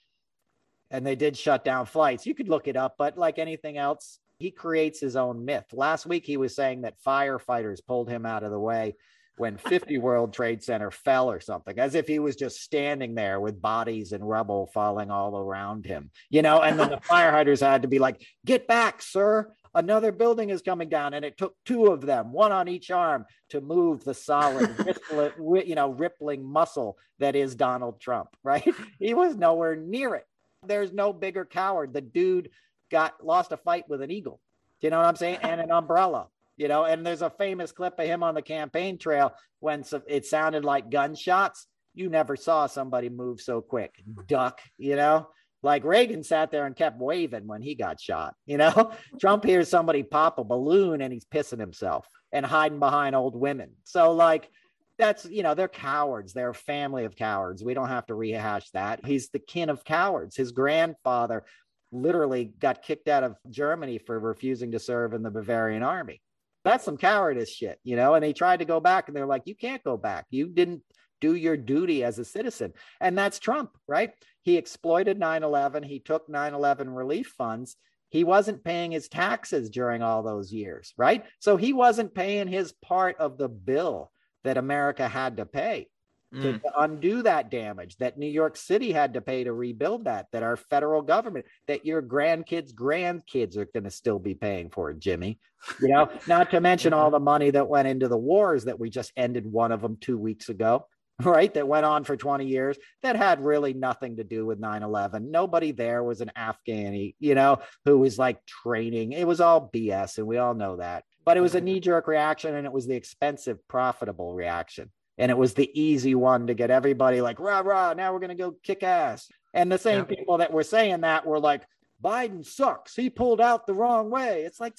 [0.91, 2.27] and they did shut down flights.
[2.27, 5.67] You could look it up, but like anything else, he creates his own myth.
[5.73, 8.95] Last week, he was saying that firefighters pulled him out of the way
[9.37, 13.41] when 50 World Trade Center fell or something, as if he was just standing there
[13.41, 16.61] with bodies and rubble falling all around him, you know.
[16.61, 19.53] And then the firefighters had to be like, "Get back, sir!
[19.77, 23.25] Another building is coming down." And it took two of them, one on each arm,
[23.51, 24.75] to move the solid,
[25.39, 28.31] you know, rippling muscle that is Donald Trump.
[28.43, 28.75] Right?
[28.99, 30.27] He was nowhere near it.
[30.67, 31.93] There's no bigger coward.
[31.93, 32.51] The dude
[32.91, 34.41] got lost a fight with an eagle.
[34.81, 35.39] Do you know what I'm saying?
[35.43, 38.99] And an umbrella you know, and there's a famous clip of him on the campaign
[38.99, 41.67] trail when it sounded like gunshots.
[41.95, 43.95] You never saw somebody move so quick,
[44.27, 45.29] duck, you know,
[45.67, 48.93] like Reagan sat there and kept waving when he got shot, you know.
[49.21, 53.73] Trump hears somebody pop a balloon and he's pissing himself and hiding behind old women.
[53.85, 54.49] So, like,
[54.97, 56.33] that's, you know, they're cowards.
[56.33, 57.63] They're a family of cowards.
[57.63, 59.05] We don't have to rehash that.
[59.05, 60.37] He's the kin of cowards.
[60.37, 61.45] His grandfather
[61.93, 66.23] literally got kicked out of Germany for refusing to serve in the Bavarian army
[66.65, 68.15] that's some cowardice shit, you know.
[68.15, 70.27] And they tried to go back and they're like, you can't go back.
[70.31, 70.83] You didn't
[71.21, 72.73] do your duty as a citizen.
[73.01, 74.13] And that's Trump, right?
[74.43, 75.83] He exploited 9 11.
[75.83, 77.77] He took 9 11 relief funds.
[78.09, 81.25] He wasn't paying his taxes during all those years, right?
[81.41, 84.13] So he wasn't paying his part of the bill
[84.45, 85.89] that America had to pay
[86.33, 86.63] to, mm.
[86.63, 90.43] to, undo that damage that New York City had to pay to rebuild that, that
[90.43, 94.99] our federal government, that your grandkids' grandkids are going to still be paying for it,
[94.99, 95.39] Jimmy.
[95.81, 98.91] You know, not to mention all the money that went into the wars that we
[98.91, 100.87] just ended one of them two weeks ago,
[101.23, 101.53] right?
[101.55, 105.31] That went on for 20 years that had really nothing to do with 9 11.
[105.31, 109.13] Nobody there was an Afghani, you know, who was like training.
[109.13, 111.05] It was all BS, and we all know that.
[111.25, 115.31] But it was a knee jerk reaction and it was the expensive, profitable reaction and
[115.31, 118.35] it was the easy one to get everybody like rah rah now we're going to
[118.35, 120.17] go kick ass and the same yeah.
[120.17, 121.63] people that were saying that were like
[122.03, 124.77] biden sucks he pulled out the wrong way it's like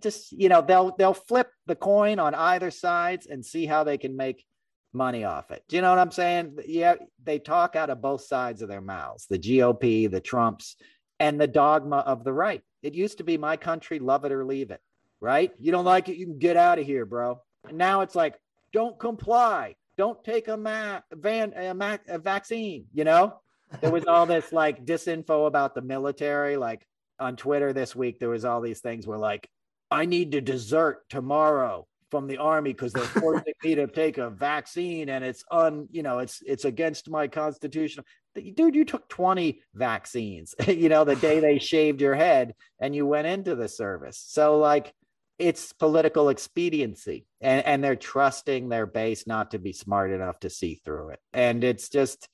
[0.00, 3.98] just you know they'll they'll flip the coin on either sides and see how they
[3.98, 4.44] can make
[4.96, 8.22] money off it do you know what i'm saying yeah they talk out of both
[8.22, 10.76] sides of their mouths the gop the trumps
[11.20, 14.44] and the dogma of the right it used to be my country love it or
[14.44, 14.80] leave it
[15.20, 18.14] right you don't like it you can get out of here bro and now it's
[18.14, 18.36] like
[18.76, 19.74] don't comply.
[19.96, 22.84] Don't take a, ma- van, a, ma- a vaccine.
[22.92, 23.40] You know,
[23.80, 26.58] there was all this like disinfo about the military.
[26.58, 26.86] Like
[27.18, 29.48] on Twitter this week, there was all these things where like,
[29.90, 34.30] I need to desert tomorrow from the army because they're forcing me to take a
[34.30, 38.04] vaccine and it's un you know it's it's against my constitution.
[38.34, 43.06] Dude you took 20 vaccines you know the day they shaved your head and you
[43.06, 44.22] went into the service.
[44.26, 44.92] So like
[45.38, 50.50] it's political expediency and, and they're trusting their base not to be smart enough to
[50.50, 51.20] see through it.
[51.32, 52.28] And it's just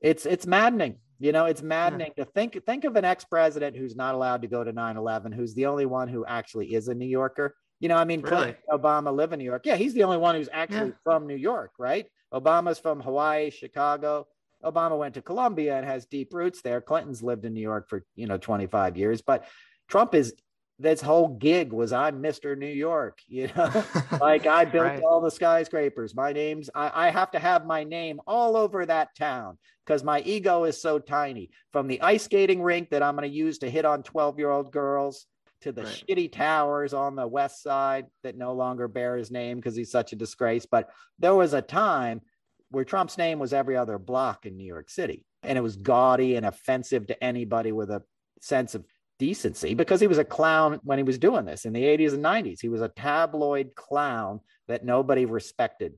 [0.00, 2.24] it's it's maddening you know it's maddening yeah.
[2.24, 5.66] to think think of an ex-president who's not allowed to go to 9-11 who's the
[5.66, 8.54] only one who actually is a new yorker you know i mean really?
[8.70, 11.02] obama live in new york yeah he's the only one who's actually yeah.
[11.02, 14.26] from new york right obama's from hawaii chicago
[14.64, 18.04] obama went to columbia and has deep roots there clinton's lived in new york for
[18.14, 19.44] you know 25 years but
[19.88, 20.34] trump is
[20.78, 22.58] this whole gig was I'm Mr.
[22.58, 23.84] New York, you know,
[24.20, 25.02] like I built right.
[25.02, 26.14] all the skyscrapers.
[26.14, 30.20] My name's I, I have to have my name all over that town because my
[30.20, 31.50] ego is so tiny.
[31.72, 34.50] From the ice skating rink that I'm going to use to hit on 12 year
[34.50, 35.26] old girls
[35.64, 36.04] to the right.
[36.08, 40.12] shitty towers on the west side that no longer bear his name because he's such
[40.12, 40.66] a disgrace.
[40.66, 42.20] But there was a time
[42.70, 45.24] where Trump's name was every other block in New York City.
[45.42, 48.02] And it was gaudy and offensive to anybody with a
[48.40, 48.84] sense of
[49.18, 52.24] decency because he was a clown when he was doing this in the 80s and
[52.24, 52.60] 90s.
[52.60, 55.94] He was a tabloid clown that nobody respected.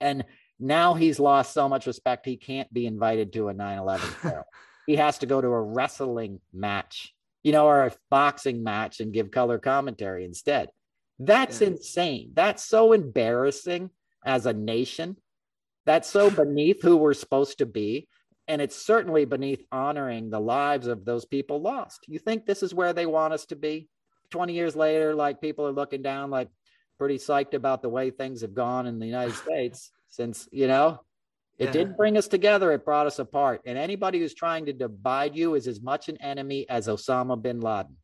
[0.00, 0.24] And
[0.60, 4.42] now he's lost so much respect, he can't be invited to a 9 11 show.
[4.86, 7.14] he has to go to a wrestling match,
[7.46, 10.68] you know, or a boxing match and give color commentary instead.
[11.20, 11.68] That's yeah.
[11.68, 12.32] insane.
[12.34, 13.90] That's so embarrassing
[14.24, 15.16] as a nation.
[15.84, 18.08] That's so beneath who we're supposed to be
[18.48, 22.04] and it's certainly beneath honoring the lives of those people lost.
[22.08, 23.88] You think this is where they want us to be?
[24.30, 26.48] 20 years later, like people are looking down, like
[26.98, 31.00] pretty psyched about the way things have gone in the United States since, you know,
[31.58, 31.72] it yeah.
[31.72, 33.62] didn't bring us together, it brought us apart.
[33.64, 37.60] And anybody who's trying to divide you is as much an enemy as Osama bin
[37.60, 37.96] Laden.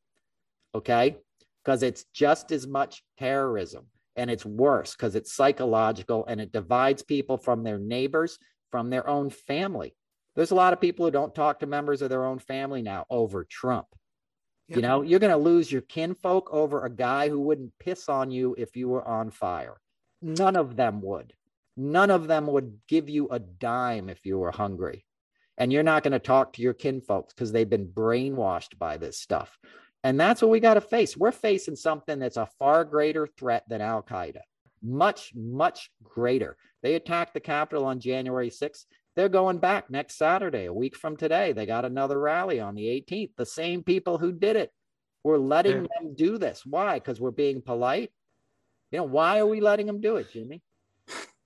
[0.75, 1.17] Okay?
[1.63, 3.87] Because it's just as much terrorism
[4.17, 8.39] and it's worse because it's psychological and it divides people from their neighbors,
[8.71, 9.95] from their own family.
[10.35, 13.05] There's a lot of people who don't talk to members of their own family now
[13.11, 13.87] over Trump.
[14.69, 18.31] You know, you're going to lose your kinfolk over a guy who wouldn't piss on
[18.31, 19.79] you if you were on fire.
[20.23, 21.35] None of them would.
[21.77, 25.05] None of them would give you a dime if you were hungry.
[25.59, 29.19] And you're not going to talk to your kinfolks because they've been brainwashed by this
[29.19, 29.59] stuff.
[30.05, 31.17] And that's what we got to face.
[31.17, 34.41] We're facing something that's a far greater threat than Al Qaeda.
[34.83, 36.57] much, much greater.
[36.83, 38.87] They attacked the Capitol on January 6th.
[39.15, 41.53] They're going back next Saturday, a week from today.
[41.53, 43.31] They got another rally on the 18th.
[43.37, 44.73] The same people who did it.
[45.23, 45.89] We're letting yeah.
[46.01, 46.63] them do this.
[46.67, 46.99] Why?
[46.99, 48.11] Because we're being polite.
[48.91, 50.63] You know, why are we letting them do it, Jimmy?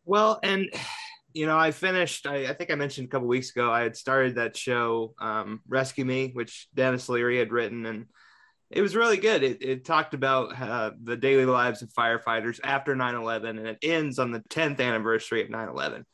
[0.06, 0.70] Well, and
[1.34, 2.26] you know, I finished.
[2.26, 3.70] I, I think I mentioned a couple weeks ago.
[3.70, 8.06] I had started that show, um, Rescue Me, which Denis Leary had written, and
[8.70, 9.42] it was really good.
[9.42, 14.18] It, it talked about uh, the daily lives of firefighters after 9/11, and it ends
[14.18, 16.04] on the 10th anniversary of 9/11.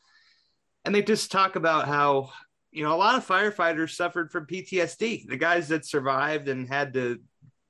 [0.84, 2.30] And they just talk about how
[2.72, 5.28] you know a lot of firefighters suffered from PTSD.
[5.28, 7.20] The guys that survived and had to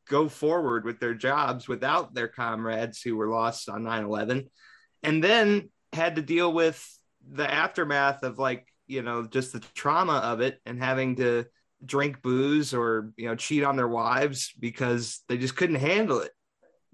[0.08, 4.48] go forward with their jobs without their comrades who were lost on 9/11,
[5.02, 6.84] and then had to deal with
[7.30, 11.44] the aftermath of like you know just the trauma of it and having to
[11.84, 16.32] drink booze or you know cheat on their wives because they just couldn't handle it.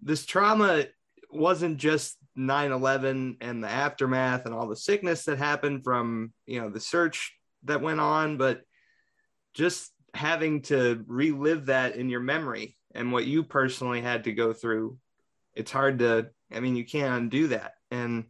[0.03, 0.85] This trauma
[1.31, 6.71] wasn't just 9-11 and the aftermath and all the sickness that happened from you know
[6.71, 7.35] the search
[7.65, 8.63] that went on but
[9.55, 14.53] just having to relive that in your memory and what you personally had to go
[14.53, 14.97] through
[15.55, 17.73] it's hard to i mean you can't undo that.
[17.91, 18.27] And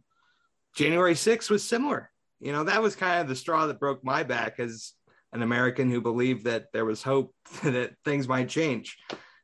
[0.75, 2.11] January 6th was similar.
[2.39, 4.93] You know, that was kind of the straw that broke my back as
[5.33, 8.97] an American who believed that there was hope that things might change.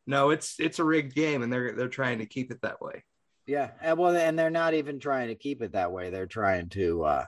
[0.08, 3.04] No, it's it's a rigged game and they're they're trying to keep it that way.
[3.48, 3.72] Yeah.
[3.82, 6.10] And well and they're not even trying to keep it that way.
[6.10, 7.26] They're trying to uh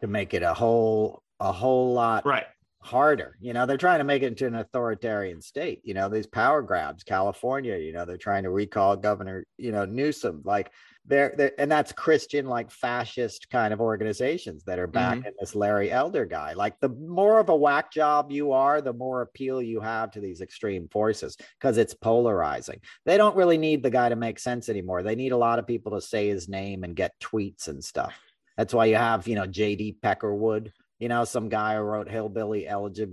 [0.00, 2.46] to make it a whole a whole lot right
[2.84, 3.38] harder.
[3.40, 5.80] You know, they're trying to make it into an authoritarian state.
[5.84, 9.86] You know, these power grabs, California, you know, they're trying to recall Governor, you know,
[9.86, 10.42] Newsom.
[10.44, 10.70] Like
[11.06, 15.28] they're, and that's Christian, like fascist kind of organizations that are back mm-hmm.
[15.28, 16.54] in this Larry Elder guy.
[16.54, 20.20] Like the more of a whack job you are, the more appeal you have to
[20.20, 22.80] these extreme forces because it's polarizing.
[23.04, 25.02] They don't really need the guy to make sense anymore.
[25.02, 28.14] They need a lot of people to say his name and get tweets and stuff.
[28.56, 32.66] That's why you have, you know, JD Peckerwood, you know, some guy who wrote Hillbilly
[32.66, 33.08] Elegy.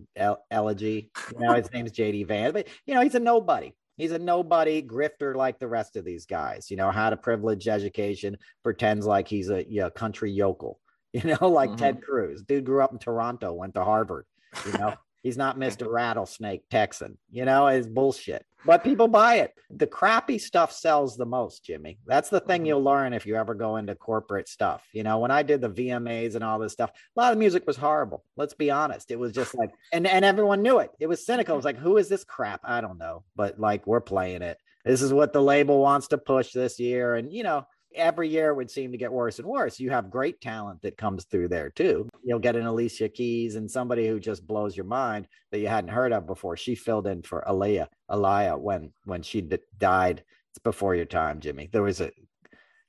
[0.49, 1.11] Elegy.
[1.33, 3.73] You know, his name's JD Vance, but, you know, he's a nobody.
[4.01, 6.71] He's a nobody grifter like the rest of these guys.
[6.71, 10.79] You know, had a privileged education, pretends like he's a you know, country yokel.
[11.13, 11.79] You know, like mm-hmm.
[11.79, 12.41] Ted Cruz.
[12.41, 14.25] Dude grew up in Toronto, went to Harvard.
[14.65, 15.89] You know, he's not Mr.
[15.89, 17.17] Rattlesnake Texan.
[17.29, 18.45] You know, it's bullshit.
[18.63, 19.53] But people buy it.
[19.71, 21.97] The crappy stuff sells the most, Jimmy.
[22.05, 22.67] That's the thing mm-hmm.
[22.67, 24.87] you'll learn if you ever go into corporate stuff.
[24.93, 27.65] You know, when I did the VMAs and all this stuff, a lot of music
[27.65, 28.23] was horrible.
[28.37, 29.09] Let's be honest.
[29.09, 30.91] It was just like, and, and everyone knew it.
[30.99, 31.55] It was cynical.
[31.55, 32.61] It was like, who is this crap?
[32.63, 33.23] I don't know.
[33.35, 34.57] But like, we're playing it.
[34.85, 37.15] This is what the label wants to push this year.
[37.15, 37.65] And, you know,
[37.95, 39.79] every year would seem to get worse and worse.
[39.79, 42.09] You have great talent that comes through there too.
[42.23, 45.91] You'll get an Alicia Keys and somebody who just blows your mind that you hadn't
[45.91, 46.57] heard of before.
[46.57, 50.23] She filled in for Aaliyah, Aaliyah when when she died.
[50.51, 51.69] It's before your time, Jimmy.
[51.71, 52.11] There was a.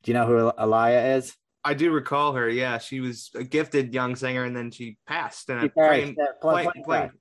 [0.03, 1.36] Do you know who Aaliyah is?
[1.64, 2.48] I do recall her.
[2.48, 5.48] Yeah, she was a gifted young singer, and then she passed.
[5.48, 6.18] And she passed.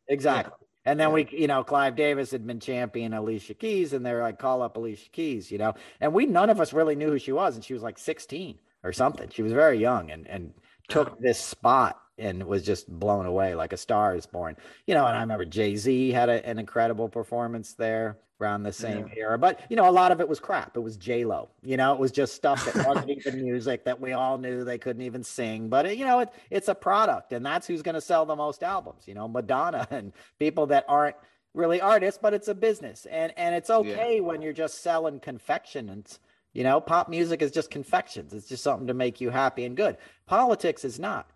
[0.07, 0.61] exactly.
[0.86, 4.39] And then we, you know, Clive Davis had been champion Alicia Keys, and they're like,
[4.39, 5.73] call up Alicia Keys, you know.
[5.99, 8.57] And we none of us really knew who she was, and she was like 16
[8.84, 9.29] or something.
[9.29, 10.53] She was very young and and
[10.88, 14.55] took this spot and was just blown away like a star is born.
[14.88, 18.74] You know, and I remember Jay Z had a, an incredible performance there around the
[18.74, 19.24] same yeah.
[19.24, 19.38] era.
[19.38, 20.76] But you know, a lot of it was crap.
[20.76, 21.49] It was J Lo.
[21.63, 24.78] You know, it was just stuff that wasn't even music that we all knew they
[24.78, 25.69] couldn't even sing.
[25.69, 28.36] But it, you know, it, it's a product, and that's who's going to sell the
[28.36, 29.03] most albums.
[29.07, 31.15] You know, Madonna and people that aren't
[31.53, 34.22] really artists, but it's a business, and and it's okay yeah.
[34.22, 36.19] when you're just selling confections.
[36.53, 38.34] You know, pop music is just confections.
[38.34, 39.95] It's just something to make you happy and good.
[40.26, 41.30] Politics is not,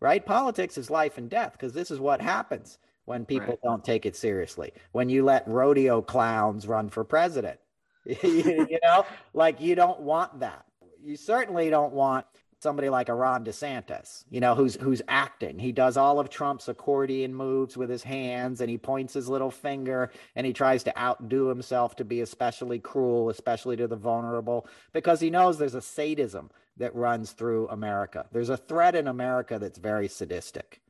[0.00, 0.24] right?
[0.24, 3.62] Politics is life and death because this is what happens when people right.
[3.62, 4.72] don't take it seriously.
[4.92, 7.58] When you let rodeo clowns run for president,
[8.04, 10.64] you know, like you don't want that.
[11.02, 12.26] You certainly don't want
[12.60, 15.58] somebody like a Ron DeSantis, you know, who's who's acting.
[15.58, 19.50] He does all of Trump's accordion moves with his hands and he points his little
[19.50, 24.66] finger and he tries to outdo himself to be especially cruel, especially to the vulnerable,
[24.92, 28.26] because he knows there's a sadism that runs through America.
[28.30, 30.80] There's a thread in America that's very sadistic.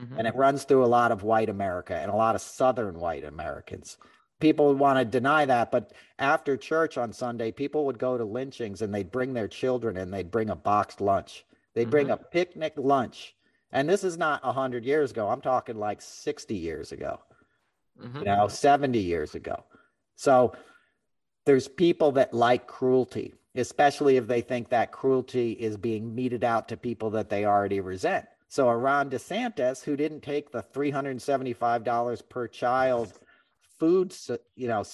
[0.00, 0.18] Mm-hmm.
[0.18, 3.24] And it runs through a lot of white America and a lot of Southern white
[3.24, 3.96] Americans.
[4.40, 8.82] People want to deny that, but after church on Sunday, people would go to lynchings
[8.82, 11.44] and they'd bring their children and they'd bring a boxed lunch.
[11.74, 11.90] They'd mm-hmm.
[11.90, 13.34] bring a picnic lunch.
[13.72, 15.28] And this is not 100 years ago.
[15.28, 17.20] I'm talking like 60 years ago,
[18.00, 18.18] mm-hmm.
[18.18, 19.64] you know, 70 years ago.
[20.16, 20.54] So
[21.44, 26.68] there's people that like cruelty, especially if they think that cruelty is being meted out
[26.68, 28.26] to people that they already resent.
[28.48, 33.12] So a Ron DeSantis who didn't take the $375 per child
[33.78, 34.14] food,
[34.56, 34.84] you know,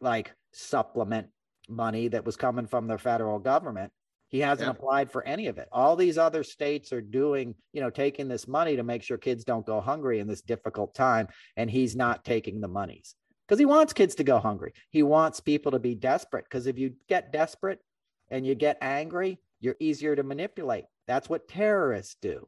[0.00, 1.28] like supplement
[1.68, 3.92] money that was coming from the federal government
[4.28, 4.70] He hasn't Yeah.
[4.70, 5.66] applied for any of it.
[5.72, 9.42] All these other states are doing, you know, taking this money to make sure kids
[9.44, 11.26] don't go hungry in this difficult time.
[11.56, 13.16] And he's not taking the monies
[13.48, 14.72] because he wants kids to go hungry.
[14.90, 17.80] He wants people to be desperate because if you get desperate
[18.28, 20.84] and you get angry, you're easier to manipulate.
[21.08, 22.46] That's what terrorists do,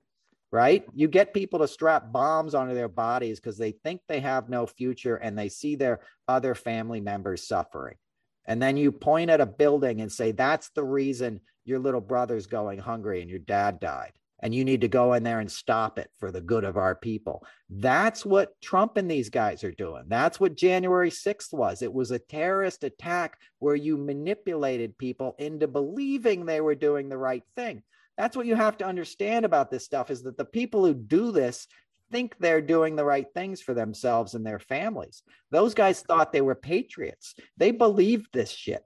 [0.53, 0.85] right?
[0.95, 4.67] You get people to strap bombs onto their bodies because they think they have no
[4.67, 7.97] future and they see their other family members suffering.
[8.45, 12.47] And then you point at a building and say, that's the reason your little brother's
[12.47, 14.13] going hungry and your dad died.
[14.41, 16.97] And you need to go in there and stop it for the good of our
[16.97, 17.47] people.
[17.71, 20.03] That's what Trump and these guys are doing.
[20.09, 21.81] That's what January 6th was.
[21.81, 27.17] It was a terrorist attack where you manipulated people into believing they were doing the
[27.17, 27.85] right thing.
[28.23, 31.33] That's what you have to understand about this stuff is that the people who do
[31.33, 31.67] this
[32.13, 35.25] think they're doing the right things for themselves and their families.
[35.51, 37.35] Those guys thought they were patriots.
[37.57, 38.85] They believed this shit.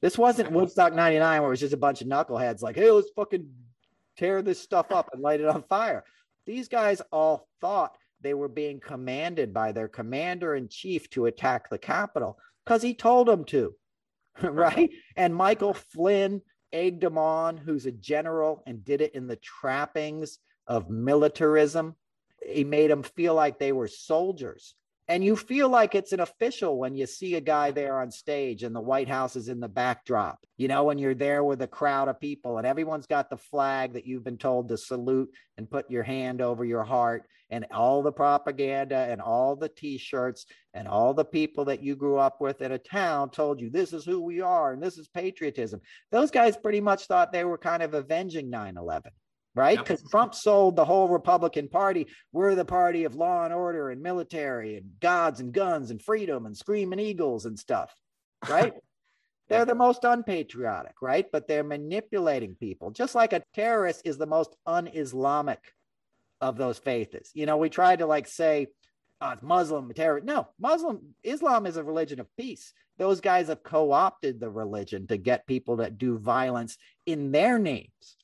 [0.00, 3.10] This wasn't Woodstock 99 where it was just a bunch of knuckleheads like, hey, let's
[3.16, 3.50] fucking
[4.16, 6.04] tear this stuff up and light it on fire.
[6.46, 11.68] These guys all thought they were being commanded by their commander in chief to attack
[11.68, 13.74] the Capitol because he told them to,
[14.40, 14.90] right?
[15.16, 16.42] And Michael Flynn
[16.72, 21.96] egged him on, who's a general and did it in the trappings of militarism.
[22.46, 24.74] He made them feel like they were soldiers.
[25.08, 28.62] And you feel like it's an official when you see a guy there on stage
[28.62, 30.38] and the White House is in the backdrop.
[30.58, 33.94] You know, when you're there with a crowd of people and everyone's got the flag
[33.94, 38.02] that you've been told to salute and put your hand over your heart, and all
[38.02, 42.40] the propaganda and all the t shirts and all the people that you grew up
[42.40, 45.80] with in a town told you this is who we are and this is patriotism.
[46.10, 49.12] Those guys pretty much thought they were kind of avenging 9 11
[49.58, 49.76] right?
[49.78, 49.86] Yep.
[49.86, 52.06] Because Trump sold the whole Republican Party.
[52.32, 56.46] We're the party of law and order and military and gods and guns and freedom
[56.46, 57.92] and screaming eagles and stuff,
[58.48, 58.72] right?
[59.48, 61.26] They're the most unpatriotic, right?
[61.32, 65.74] But they're manipulating people, just like a terrorist is the most un Islamic
[66.40, 67.32] of those faiths.
[67.34, 68.68] You know, we try to like say,
[69.20, 70.20] oh, it's Muslim, terror.
[70.22, 72.72] No, Muslim, Islam is a religion of peace.
[72.96, 77.58] Those guys have co opted the religion to get people to do violence in their
[77.58, 78.18] names.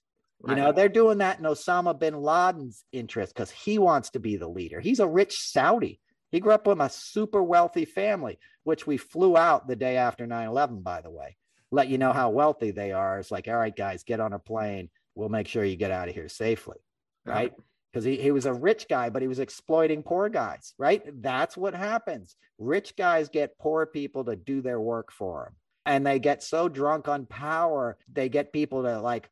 [0.49, 4.37] You know, they're doing that in Osama bin Laden's interest because he wants to be
[4.37, 4.81] the leader.
[4.81, 6.01] He's a rich Saudi.
[6.31, 10.27] He grew up with a super wealthy family, which we flew out the day after
[10.27, 11.37] 9 11, by the way.
[11.71, 13.19] Let you know how wealthy they are.
[13.19, 14.91] It's like, all right, guys, get on a plane.
[15.15, 16.79] We'll make sure you get out of here safely.
[17.25, 17.53] Right.
[17.93, 20.75] Because he, he was a rich guy, but he was exploiting poor guys.
[20.77, 21.03] Right.
[21.23, 22.37] That's what happens.
[22.59, 25.55] Rich guys get poor people to do their work for them.
[25.87, 29.31] And they get so drunk on power, they get people to like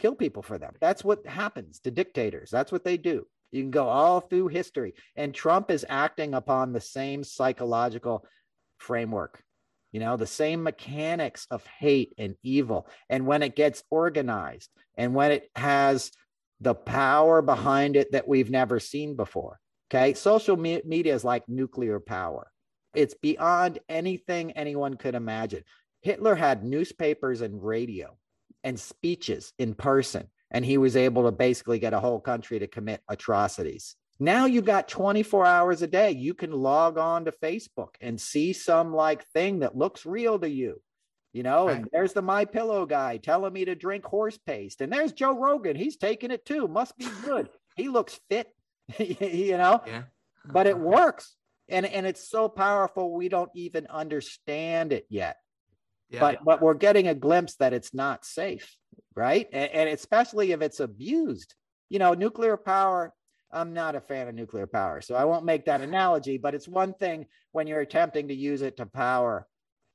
[0.00, 0.74] kill people for them.
[0.80, 2.50] That's what happens to dictators.
[2.50, 3.26] That's what they do.
[3.52, 4.94] You can go all through history.
[5.16, 8.24] And Trump is acting upon the same psychological
[8.78, 9.42] framework,
[9.92, 12.88] you know, the same mechanics of hate and evil.
[13.08, 16.10] And when it gets organized and when it has
[16.60, 19.58] the power behind it that we've never seen before.
[19.90, 20.14] Okay.
[20.14, 22.50] Social me- media is like nuclear power,
[22.94, 25.64] it's beyond anything anyone could imagine.
[26.02, 28.16] Hitler had newspapers and radio
[28.64, 32.66] and speeches in person, and he was able to basically get a whole country to
[32.66, 33.96] commit atrocities.
[34.18, 36.10] Now you've got 24 hours a day.
[36.10, 40.48] You can log on to Facebook and see some like thing that looks real to
[40.48, 40.80] you.
[41.32, 44.92] You know, and there's the My Pillow guy telling me to drink horse paste, and
[44.92, 45.76] there's Joe Rogan.
[45.76, 46.66] He's taking it too.
[46.66, 47.48] Must be good.
[47.76, 48.48] he looks fit.
[48.98, 50.02] you know, Yeah.
[50.44, 50.82] but it uh-huh.
[50.84, 51.36] works,
[51.68, 55.36] and and it's so powerful we don't even understand it yet
[56.10, 56.20] Yeah.
[56.20, 58.76] but but we're getting a glimpse that it's not safe
[59.16, 59.48] right?
[59.52, 61.54] And, and especially if it's abused.
[61.88, 63.12] You know nuclear power
[63.52, 66.68] i'm not a fan of nuclear power so i won't make that analogy but it's
[66.68, 69.44] one thing when you're attempting to use it to power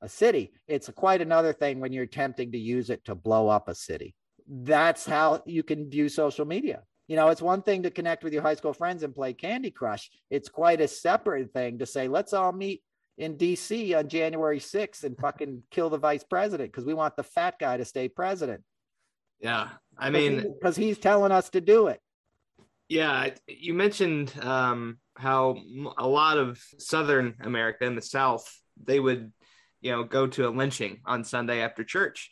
[0.01, 0.53] a city.
[0.67, 4.15] It's quite another thing when you're attempting to use it to blow up a city.
[4.47, 6.83] That's how you can view social media.
[7.07, 9.71] You know it's one thing to connect with your high school friends and play candy
[9.71, 10.09] crush.
[10.29, 12.81] It's quite a separate thing to say let's all meet
[13.17, 17.23] in DC on January 6th and fucking kill the vice president because we want the
[17.23, 18.63] fat guy to stay president.
[19.39, 19.69] yeah.
[19.97, 22.01] I mean, because he's telling us to do it.
[22.89, 25.57] Yeah, you mentioned um, how
[25.97, 28.45] a lot of Southern America in the South
[28.83, 29.31] they would,
[29.79, 32.29] you know, go to a lynching on Sunday after church.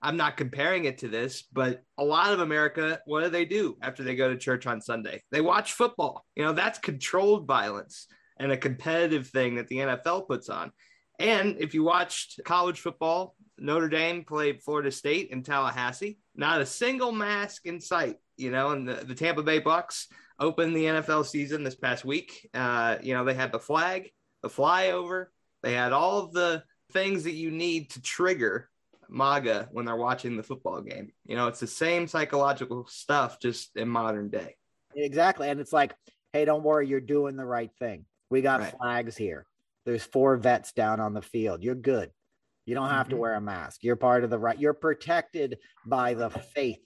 [0.00, 3.76] I'm not comparing it to this, but a lot of America, what do they do
[3.82, 5.22] after they go to church on Sunday?
[5.32, 6.24] They watch football.
[6.36, 8.06] You know, that's controlled violence
[8.38, 10.72] and a competitive thing that the NFL puts on.
[11.18, 16.66] And if you watched college football, Notre Dame played Florida State in Tallahassee, not a
[16.66, 18.16] single mask in sight.
[18.36, 20.06] You know, and the, the Tampa Bay Bucks
[20.38, 22.48] opened the NFL season this past week.
[22.54, 24.12] Uh, you know, they had the flag,
[24.42, 25.26] the flyover,
[25.62, 26.62] they had all of the
[26.92, 28.70] things that you need to trigger
[29.08, 31.12] MAGA when they're watching the football game.
[31.26, 34.56] You know, it's the same psychological stuff, just in modern day.
[34.94, 35.48] Exactly.
[35.48, 35.94] And it's like,
[36.32, 38.04] hey, don't worry, you're doing the right thing.
[38.30, 38.74] We got right.
[38.76, 39.46] flags here.
[39.84, 41.62] There's four vets down on the field.
[41.62, 42.10] You're good.
[42.66, 43.16] You don't have mm-hmm.
[43.16, 43.82] to wear a mask.
[43.82, 44.58] You're part of the right.
[44.58, 46.84] You're protected by the faith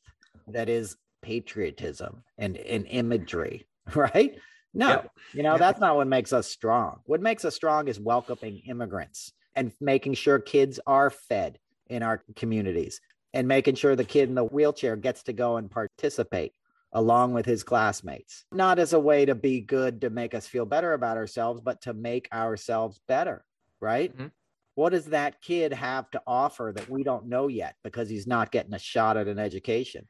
[0.49, 4.39] that is patriotism and, and imagery, right?
[4.75, 5.11] No, yep.
[5.35, 7.01] you know, that's not what makes us strong.
[7.05, 12.23] What makes us strong is welcoming immigrants and making sure kids are fed in our
[12.37, 13.01] communities
[13.35, 16.53] and making sure the kid in the wheelchair gets to go and participate
[16.93, 20.67] along with his classmates, not as a way to be good to make us feel
[20.67, 23.45] better about ourselves, but to make ourselves better,
[23.81, 24.13] right?
[24.13, 24.27] Mm-hmm.
[24.75, 28.51] What does that kid have to offer that we don't know yet because he's not
[28.51, 30.09] getting a shot at an education?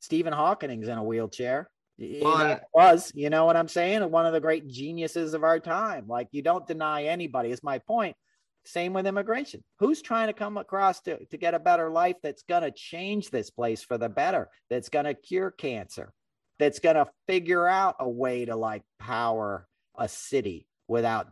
[0.00, 1.70] Stephen Hawking's in a wheelchair.
[1.98, 4.10] Well, was, you know what I'm saying?
[4.10, 6.06] One of the great geniuses of our time.
[6.08, 8.16] Like, you don't deny anybody, is my point.
[8.64, 9.62] Same with immigration.
[9.78, 13.30] Who's trying to come across to, to get a better life that's going to change
[13.30, 16.12] this place for the better, that's going to cure cancer,
[16.60, 21.28] that's going to figure out a way to like power a city without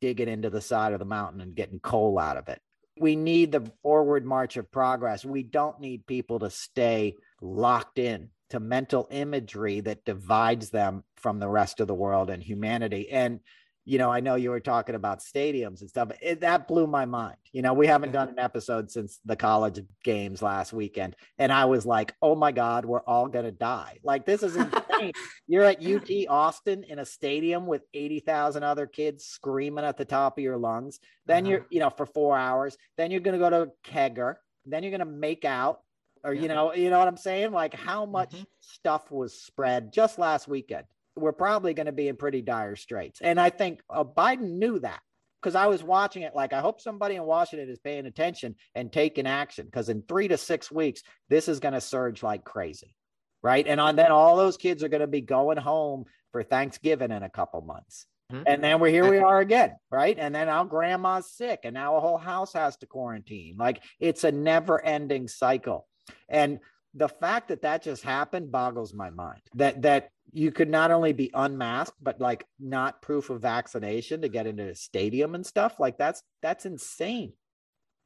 [0.00, 2.60] digging into the side of the mountain and getting coal out of it.
[2.98, 5.24] We need the forward march of progress.
[5.24, 11.38] We don't need people to stay locked in to mental imagery that divides them from
[11.38, 13.08] the rest of the world and humanity.
[13.10, 13.40] And
[13.84, 16.12] you know, I know you were talking about stadiums and stuff.
[16.20, 17.36] It, that blew my mind.
[17.52, 21.16] You know, we haven't done an episode since the college games last weekend.
[21.38, 23.98] And I was like, oh my God, we're all going to die.
[24.04, 25.12] Like, this is insane.
[25.48, 30.38] you're at UT Austin in a stadium with 80,000 other kids screaming at the top
[30.38, 31.00] of your lungs.
[31.26, 31.50] Then uh-huh.
[31.50, 32.76] you're, you know, for four hours.
[32.96, 34.36] Then you're going to go to Kegger.
[34.64, 35.80] Then you're going to make out.
[36.24, 37.50] Or, you know, you know what I'm saying?
[37.50, 38.44] Like, how much mm-hmm.
[38.60, 40.84] stuff was spread just last weekend?
[41.16, 43.20] We're probably going to be in pretty dire straits.
[43.20, 45.00] And I think uh, Biden knew that
[45.40, 48.92] because I was watching it like, I hope somebody in Washington is paying attention and
[48.92, 52.94] taking action because in three to six weeks, this is going to surge like crazy.
[53.42, 53.66] Right.
[53.66, 57.24] And on, then all those kids are going to be going home for Thanksgiving in
[57.24, 58.06] a couple months.
[58.32, 58.44] Mm-hmm.
[58.46, 60.16] And then we're here we are again, right?
[60.18, 63.56] And then our grandma's sick and now a whole house has to quarantine.
[63.58, 65.88] Like it's a never ending cycle.
[66.28, 66.60] And
[66.94, 71.12] the fact that that just happened boggles my mind that that you could not only
[71.12, 75.78] be unmasked but like not proof of vaccination to get into a stadium and stuff
[75.78, 77.32] like that's that's insane.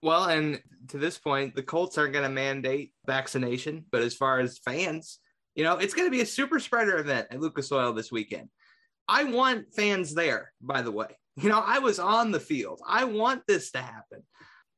[0.02, 4.40] Well and to this point the colts aren't going to mandate vaccination but as far
[4.40, 5.20] as fans
[5.54, 8.48] you know it's going to be a super spreader event at lucas oil this weekend.
[9.08, 11.16] I want fans there by the way.
[11.36, 12.80] You know i was on the field.
[12.86, 14.22] I want this to happen.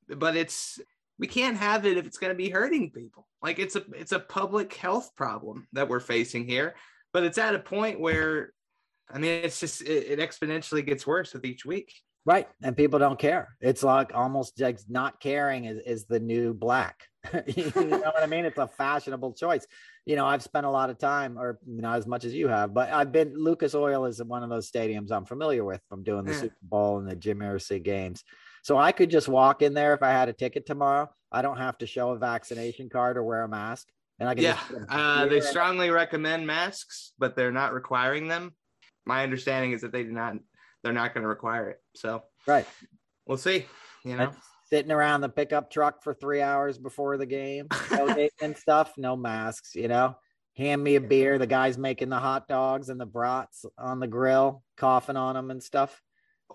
[0.09, 0.79] But it's
[1.19, 3.27] we can't have it if it's going to be hurting people.
[3.43, 6.75] Like it's a it's a public health problem that we're facing here
[7.19, 8.53] but it's at a point where
[9.11, 11.93] i mean it's just it, it exponentially gets worse with each week.
[12.25, 12.47] Right.
[12.63, 13.57] And people don't care.
[13.61, 17.03] It's like almost like not caring is, is the new black.
[17.47, 18.45] You know what i mean?
[18.45, 19.67] It's a fashionable choice.
[20.07, 22.73] You know i've spent a lot of time or not as much as you have
[22.73, 26.25] but i've been lucas oil is one of those stadiums i'm familiar with from doing
[26.25, 26.41] the yeah.
[26.41, 28.23] super bowl and the jim irsay games.
[28.63, 31.11] So I could just walk in there if I had a ticket tomorrow.
[31.33, 33.89] I don't have to show a vaccination card or wear a mask.
[34.21, 34.59] And I can yeah,
[34.89, 38.53] uh, they strongly recommend masks, but they're not requiring them.
[39.07, 40.35] My understanding is that they do not.
[40.83, 41.79] They're not going to require it.
[41.95, 42.67] So right,
[43.27, 43.67] we'll see.
[44.05, 44.33] You know,
[44.69, 47.69] sitting around the pickup truck for three hours before the game
[48.43, 49.75] and stuff, no masks.
[49.75, 50.17] You know,
[50.57, 51.39] hand me a beer.
[51.39, 55.51] The guy's making the hot dogs and the brats on the grill, coughing on them
[55.51, 56.03] and stuff.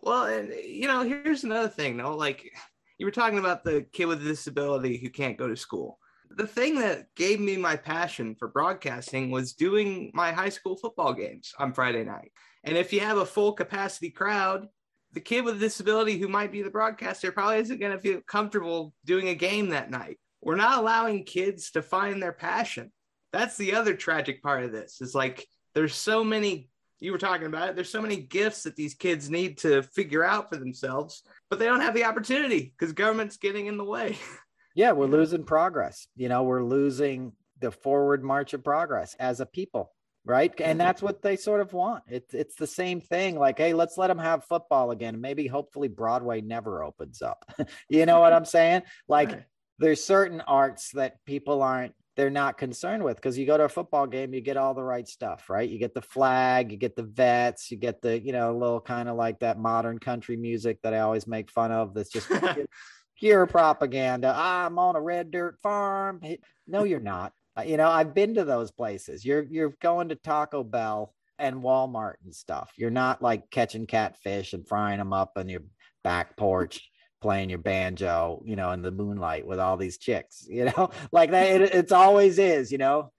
[0.01, 2.15] Well, and you know, here's another thing, though.
[2.15, 2.51] Like
[2.97, 5.97] you were talking about the kid with a disability who can't go to school.
[6.35, 11.13] The thing that gave me my passion for broadcasting was doing my high school football
[11.13, 12.31] games on Friday night.
[12.63, 14.67] And if you have a full capacity crowd,
[15.11, 18.21] the kid with a disability who might be the broadcaster probably isn't going to feel
[18.21, 20.17] comfortable doing a game that night.
[20.41, 22.91] We're not allowing kids to find their passion.
[23.31, 25.01] That's the other tragic part of this.
[25.01, 26.69] Is like there's so many
[26.99, 27.75] you were talking about it.
[27.75, 31.65] There's so many gifts that these kids need to figure out for themselves, but they
[31.65, 34.17] don't have the opportunity because government's getting in the way.
[34.75, 36.07] Yeah, we're losing progress.
[36.15, 39.91] You know, we're losing the forward march of progress as a people,
[40.25, 40.51] right?
[40.59, 40.77] And mm-hmm.
[40.79, 42.03] that's what they sort of want.
[42.07, 43.37] It's it's the same thing.
[43.37, 45.21] Like, hey, let's let them have football again.
[45.21, 47.45] Maybe hopefully Broadway never opens up.
[47.89, 48.83] you know what I'm saying?
[49.07, 49.43] Like, right.
[49.79, 53.69] there's certain arts that people aren't they're not concerned with because you go to a
[53.69, 55.67] football game, you get all the right stuff, right?
[55.67, 58.81] You get the flag, you get the vets, you get the, you know, a little
[58.81, 61.93] kind of like that modern country music that I always make fun of.
[61.93, 62.29] That's just
[63.23, 64.33] pure propaganda.
[64.35, 66.21] I'm on a red dirt farm.
[66.67, 67.31] No, you're not.
[67.57, 69.23] Uh, you know, I've been to those places.
[69.23, 72.71] You're you're going to Taco Bell and Walmart and stuff.
[72.75, 75.61] You're not like catching catfish and frying them up on your
[76.03, 76.89] back porch
[77.21, 81.31] playing your banjo, you know, in the moonlight with all these chicks, you know, like
[81.31, 81.61] that.
[81.61, 83.13] It, it's always is, you know.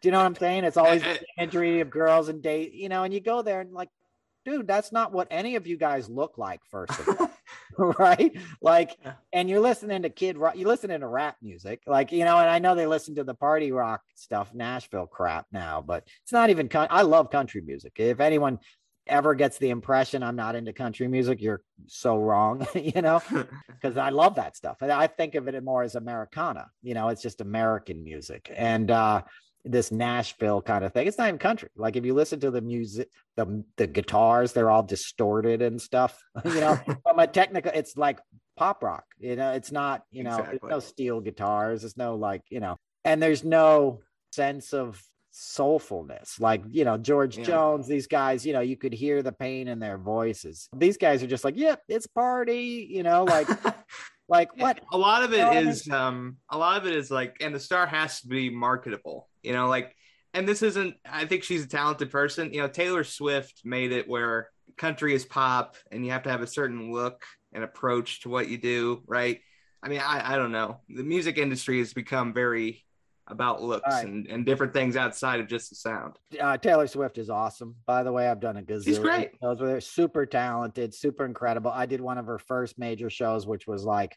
[0.00, 0.64] Do you know what I'm saying?
[0.64, 3.72] It's always the imagery of girls and date, you know, and you go there and
[3.72, 3.90] like,
[4.46, 6.60] dude, that's not what any of you guys look like.
[6.70, 7.30] First of all,
[7.98, 8.36] right?
[8.60, 8.96] Like,
[9.32, 12.38] and you're listening to kid rock, you're listening to rap music, like you know.
[12.38, 16.32] And I know they listen to the party rock stuff, Nashville crap now, but it's
[16.32, 16.68] not even.
[16.68, 17.92] Con- I love country music.
[17.96, 18.58] If anyone
[19.06, 23.22] ever gets the impression I'm not into country music, you're so wrong, you know,
[23.68, 24.78] because I love that stuff.
[24.80, 28.50] And I think of it more as Americana, you know, it's just American music.
[28.54, 29.22] And uh,
[29.64, 31.70] this Nashville kind of thing, it's not even country.
[31.76, 36.22] Like if you listen to the music, the, the guitars, they're all distorted and stuff,
[36.44, 38.20] you know, from a technical, it's like
[38.56, 40.70] pop rock, you know, it's not, you know, exactly.
[40.70, 44.00] no steel guitars, there's no like, you know, and there's no
[44.32, 45.02] sense of
[45.34, 46.40] soulfulness.
[46.40, 47.44] Like you know george yeah.
[47.44, 50.68] jones these guys you know you could hear the pain in their voices.
[50.76, 53.24] These guys are just like yep yeah, it's party you know?
[53.24, 53.48] Like
[54.28, 54.80] like what?
[54.92, 57.86] A lot of it is um a lot of it is like and the star
[57.86, 59.94] has to be marketable you know like
[60.32, 64.08] and this isn't i think she's a talented person you know taylor swift made it
[64.08, 68.28] where country is pop and you have to have a certain look and approach to
[68.28, 69.40] what you do right
[69.82, 72.84] i mean i i don't know the music industry has become very
[73.28, 74.04] about looks right.
[74.04, 76.18] and, and different things outside of just the sound.
[76.38, 77.74] Uh, Taylor Swift is awesome.
[77.86, 78.84] By the way, I've done a gazillion.
[78.84, 79.30] She's great.
[79.40, 81.70] Those were super talented, super incredible.
[81.70, 84.16] I did one of her first major shows, which was like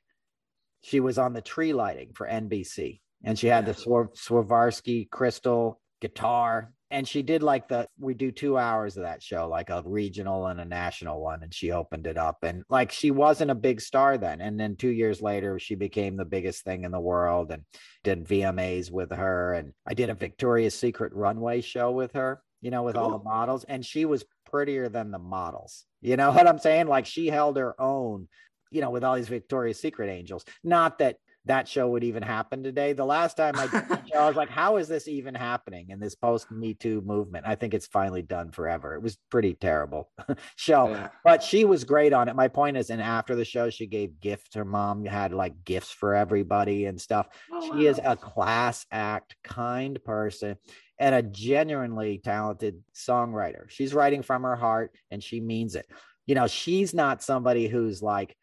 [0.82, 6.72] she was on the tree lighting for NBC, and she had the Swarovski crystal guitar.
[6.90, 10.48] And she did like the we do two hours of that show like a regional
[10.48, 12.38] and a national one and she opened it up.
[12.44, 14.40] And like she wasn't a big star then.
[14.40, 17.64] And then two years later she became the biggest thing in the world and
[18.06, 19.54] did vmas with her.
[19.54, 23.04] And i did a victoria's secret runway show with her you know with cool.
[23.04, 23.66] all the models.
[23.66, 25.84] And she was prettier than the models.
[26.00, 26.88] You know what i'm saying?
[26.88, 28.30] Like she held her own
[28.72, 30.46] you know with all these victoria's secret angels.
[30.64, 32.94] Not that that show would even happen today.
[32.94, 35.88] The last time I did the show, I was like, how is this even happening
[35.90, 37.46] in this post Me Too movement?
[37.48, 38.96] I think it's finally done forever.
[38.96, 40.10] It was pretty terrible
[40.56, 41.10] show, yeah.
[41.24, 42.36] but she was great on it.
[42.36, 44.56] My point is, and after the show, she gave gifts.
[44.56, 47.28] Her mom had like gifts for everybody and stuff.
[47.52, 47.92] Oh, she wow.
[47.92, 50.58] is a class act, kind person
[51.00, 53.70] and a genuinely talented songwriter.
[53.70, 55.88] She's writing from her heart and she means it.
[56.26, 58.36] You know, she's not somebody who's like,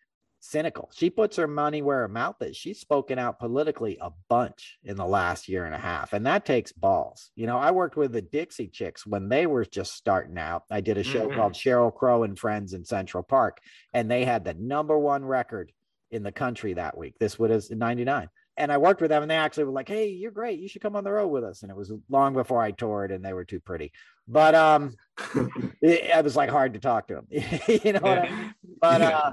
[0.44, 0.90] cynical.
[0.94, 2.56] She puts her money where her mouth is.
[2.56, 6.44] She's spoken out politically a bunch in the last year and a half, and that
[6.44, 7.30] takes balls.
[7.34, 10.64] You know, I worked with the Dixie Chicks when they were just starting out.
[10.70, 11.36] I did a show mm-hmm.
[11.36, 13.58] called Sheryl Crow and Friends in Central Park,
[13.92, 15.72] and they had the number one record
[16.10, 17.14] in the country that week.
[17.18, 18.28] This was in 99.
[18.56, 20.60] And I worked with them, and they actually were like, Hey, you're great.
[20.60, 21.62] You should come on the road with us.
[21.62, 23.90] And it was long before I toured, and they were too pretty.
[24.28, 24.94] But um,
[25.82, 27.26] it, it was like hard to talk to them.
[27.30, 28.54] you know what I mean?
[28.80, 29.32] But uh,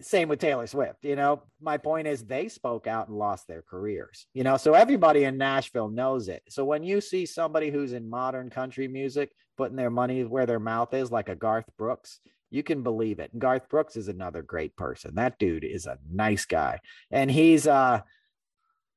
[0.00, 1.04] same with Taylor Swift.
[1.04, 4.26] You know, my point is they spoke out and lost their careers.
[4.32, 6.42] You know, so everybody in Nashville knows it.
[6.48, 10.60] So when you see somebody who's in modern country music putting their money where their
[10.60, 13.32] mouth is, like a Garth Brooks, you can believe it.
[13.32, 15.16] And Garth Brooks is another great person.
[15.16, 16.80] That dude is a nice guy.
[17.10, 18.00] And he's uh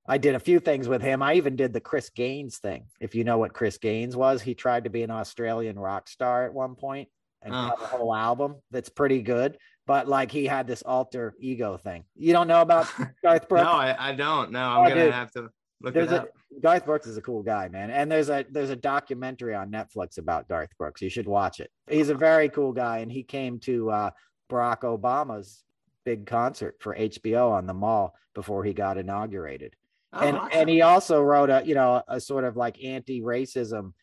[0.08, 1.22] I did a few things with him.
[1.22, 2.86] I even did the Chris Gaines thing.
[3.00, 6.46] If you know what Chris Gaines was, he tried to be an Australian rock star
[6.46, 7.08] at one point
[7.42, 7.58] and oh.
[7.58, 9.58] have a whole album that's pretty good
[9.88, 12.04] but like he had this alter ego thing.
[12.16, 12.88] You don't know about
[13.24, 13.64] Garth Brooks?
[13.64, 14.52] no, I, I, don't.
[14.52, 15.14] No, I'm oh, gonna dude.
[15.14, 15.50] have to
[15.82, 16.30] look there's it up.
[16.56, 17.90] A, Garth Brooks is a cool guy, man.
[17.90, 21.02] And there's a there's a documentary on Netflix about Garth Brooks.
[21.02, 21.72] You should watch it.
[21.90, 24.10] He's a very cool guy, and he came to uh,
[24.50, 25.64] Barack Obama's
[26.06, 29.76] big concert for HBO on the mall before he got inaugurated.
[30.14, 30.50] Oh, and awesome.
[30.54, 33.94] and he also wrote a you know a sort of like anti-racism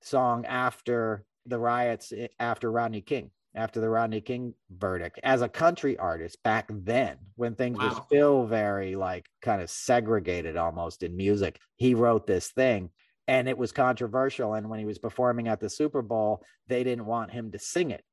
[0.00, 5.48] song after the riots eh, after Rodney King after the Rodney King verdict as a
[5.48, 7.88] country artist back then when things wow.
[7.88, 11.58] were still very like kind of segregated almost in music.
[11.76, 12.90] He wrote this thing
[13.28, 14.54] and it was controversial.
[14.54, 17.90] And when he was performing at the Super Bowl, they didn't want him to sing
[17.90, 18.04] it.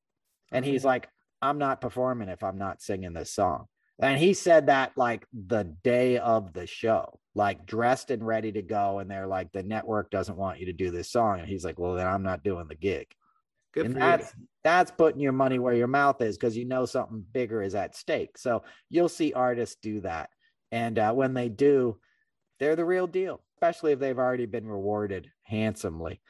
[0.52, 0.88] And he's mm-hmm.
[0.88, 1.10] like,
[1.42, 3.66] I'm not performing if I'm not singing this song.
[4.02, 8.62] And he said that like the day of the show, like dressed and ready to
[8.62, 9.00] go.
[9.00, 11.40] And they're like, the network doesn't want you to do this song.
[11.40, 13.08] And he's like, well, then I'm not doing the gig.
[13.74, 14.48] Good and that's you.
[14.64, 17.96] that's putting your money where your mouth is because you know something bigger is at
[17.96, 18.38] stake.
[18.38, 20.30] So you'll see artists do that,
[20.72, 22.00] and uh, when they do,
[22.60, 23.42] they're the real deal.
[23.58, 26.22] Especially if they've already been rewarded handsomely,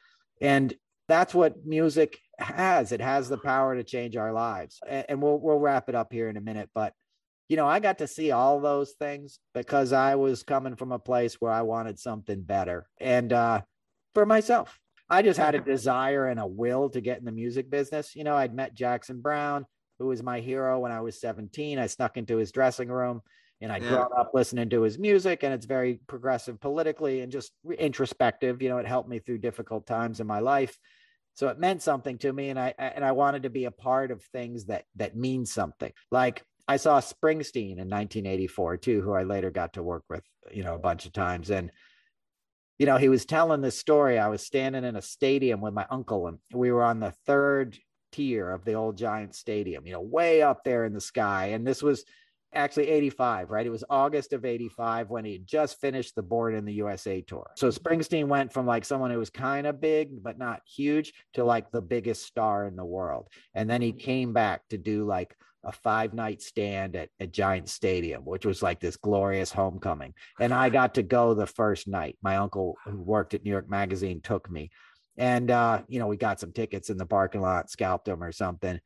[0.41, 0.73] and
[1.07, 2.91] that's what music has.
[2.91, 4.79] It has the power to change our lives.
[4.87, 6.93] And, and we'll we'll wrap it up here in a minute, but
[7.49, 10.99] you know, I got to see all those things because I was coming from a
[10.99, 13.61] place where I wanted something better and uh,
[14.13, 14.79] for myself.
[15.09, 18.15] I just had a desire and a will to get in the music business.
[18.15, 19.65] You know, I'd met Jackson Browne,
[19.97, 21.79] who was my hero when I was 17.
[21.79, 23.21] I snuck into his dressing room
[23.61, 27.51] and I grew up listening to his music and it's very progressive politically and just
[27.77, 28.61] introspective.
[28.61, 30.77] You know, it helped me through difficult times in my life.
[31.33, 34.11] So it meant something to me and I and I wanted to be a part
[34.11, 35.91] of things that that mean something.
[36.11, 40.63] Like I saw Springsteen in 1984 too, who I later got to work with, you
[40.63, 41.71] know, a bunch of times and
[42.79, 44.17] you know, he was telling this story.
[44.17, 47.77] I was standing in a stadium with my uncle, and we were on the third
[48.11, 51.47] tier of the old Giant Stadium, you know, way up there in the sky.
[51.47, 52.05] And this was
[52.53, 53.65] actually 85, right?
[53.65, 57.21] It was August of 85 when he had just finished the Born in the USA
[57.21, 57.51] tour.
[57.55, 61.43] So Springsteen went from like someone who was kind of big, but not huge, to
[61.43, 63.27] like the biggest star in the world.
[63.53, 63.99] And then he mm-hmm.
[63.99, 68.61] came back to do like a five night stand at, at Giant Stadium, which was
[68.63, 70.13] like this glorious homecoming.
[70.39, 72.17] And I got to go the first night.
[72.21, 74.69] My uncle, who worked at New York Magazine, took me.
[75.17, 78.31] And, uh, you know, we got some tickets in the parking lot, scalped them or
[78.31, 78.79] something.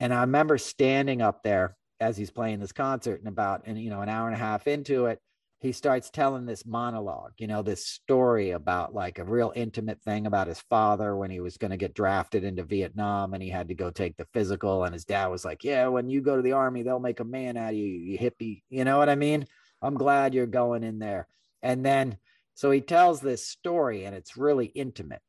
[0.00, 3.90] And I remember standing up there as he's playing this concert and about, and, you
[3.90, 5.20] know, an hour and a half into it,
[5.64, 10.26] he starts telling this monologue, you know, this story about like a real intimate thing
[10.26, 13.68] about his father when he was going to get drafted into Vietnam and he had
[13.68, 14.84] to go take the physical.
[14.84, 17.24] And his dad was like, Yeah, when you go to the army, they'll make a
[17.24, 18.60] man out of you, you hippie.
[18.68, 19.46] You know what I mean?
[19.80, 21.26] I'm glad you're going in there.
[21.62, 22.18] And then,
[22.54, 25.22] so he tells this story and it's really intimate.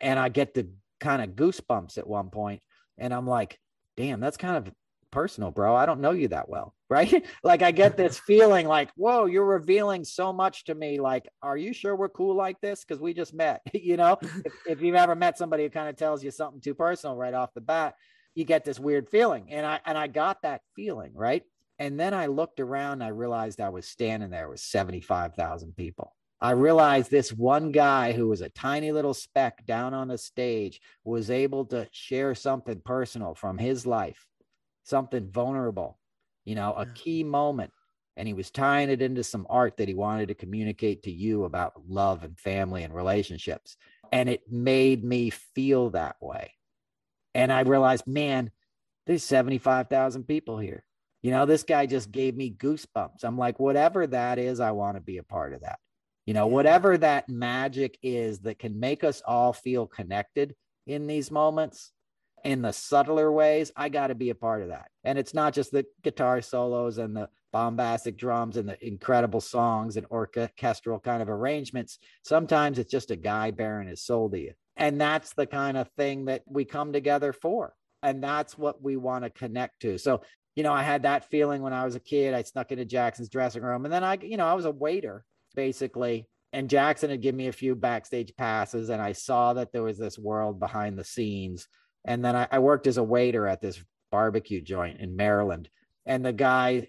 [0.00, 0.68] And I get the
[0.98, 2.60] kind of goosebumps at one point,
[2.98, 3.60] And I'm like,
[3.96, 4.74] Damn, that's kind of
[5.16, 5.74] personal, bro.
[5.74, 7.24] I don't know you that well, right?
[7.42, 11.00] like I get this feeling like, whoa, you're revealing so much to me.
[11.00, 12.84] Like, are you sure we're cool like this?
[12.84, 14.18] Because we just met, you know.
[14.20, 17.32] if, if you've ever met somebody who kind of tells you something too personal right
[17.32, 17.94] off the bat,
[18.34, 21.42] you get this weird feeling, and I and I got that feeling, right?
[21.78, 25.76] And then I looked around, I realized I was standing there with seventy five thousand
[25.76, 26.14] people.
[26.42, 30.82] I realized this one guy who was a tiny little speck down on the stage
[31.04, 34.26] was able to share something personal from his life
[34.86, 35.98] something vulnerable,
[36.44, 37.72] you know, a key moment.
[38.16, 41.44] And he was tying it into some art that he wanted to communicate to you
[41.44, 43.76] about love and family and relationships.
[44.10, 46.52] And it made me feel that way.
[47.34, 48.50] And I realized, man,
[49.06, 50.84] there's 75,000 people here.
[51.22, 53.24] You know, this guy just gave me goosebumps.
[53.24, 55.78] I'm like, whatever that is, I want to be a part of that.
[56.24, 60.54] You know, whatever that magic is that can make us all feel connected
[60.86, 61.92] in these moments,
[62.46, 64.88] in the subtler ways, I got to be a part of that.
[65.02, 69.96] And it's not just the guitar solos and the bombastic drums and the incredible songs
[69.96, 71.98] and orchestral kind of arrangements.
[72.22, 74.52] Sometimes it's just a guy bearing his soul to you.
[74.76, 77.74] And that's the kind of thing that we come together for.
[78.04, 79.98] And that's what we want to connect to.
[79.98, 80.20] So,
[80.54, 82.32] you know, I had that feeling when I was a kid.
[82.32, 83.84] I snuck into Jackson's dressing room.
[83.84, 85.24] And then I, you know, I was a waiter
[85.56, 86.28] basically.
[86.52, 88.88] And Jackson had given me a few backstage passes.
[88.88, 91.66] And I saw that there was this world behind the scenes
[92.06, 95.68] and then I, I worked as a waiter at this barbecue joint in Maryland.
[96.06, 96.86] And the guy's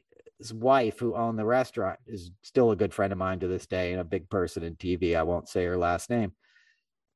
[0.53, 3.91] wife who owned the restaurant is still a good friend of mine to this day
[3.91, 5.17] and a big person in TV.
[5.17, 6.33] I won't say her last name,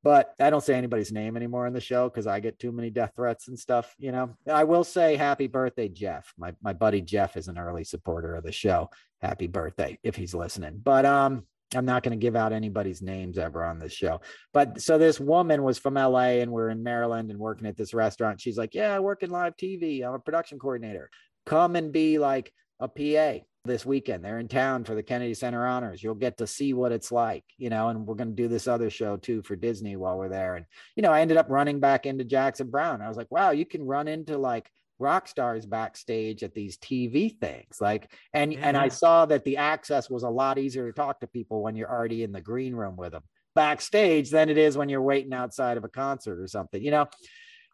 [0.04, 2.90] but I don't say anybody's name anymore in the show because I get too many
[2.90, 3.94] death threats and stuff.
[4.00, 6.34] You know, I will say happy birthday, Jeff.
[6.38, 8.90] My my buddy Jeff is an early supporter of the show.
[9.22, 10.82] Happy birthday if he's listening.
[10.84, 11.46] But um,
[11.76, 14.22] I'm not going to give out anybody's names ever on this show.
[14.54, 17.94] But so this woman was from LA and we're in Maryland and working at this
[17.94, 18.42] restaurant.
[18.42, 20.06] She's like, Yeah, I work in live TV.
[20.06, 21.10] I'm a production coordinator.
[21.46, 24.26] Come and be like a PA this weekend.
[24.26, 26.02] They're in town for the Kennedy Center Honors.
[26.02, 28.68] You'll get to see what it's like, you know, and we're going to do this
[28.68, 30.56] other show too for Disney while we're there.
[30.56, 30.66] And,
[30.96, 33.02] you know, I ended up running back into Jackson Browne.
[33.02, 34.70] I was like, wow, you can run into like
[35.02, 37.82] rock stars backstage at these TV things.
[37.82, 38.60] Like, and yeah.
[38.64, 41.76] and I saw that the access was a lot easier to talk to people when
[41.76, 43.24] you're already in the green room with them
[43.54, 47.08] backstage than it is when you're waiting outside of a concert or something, you know.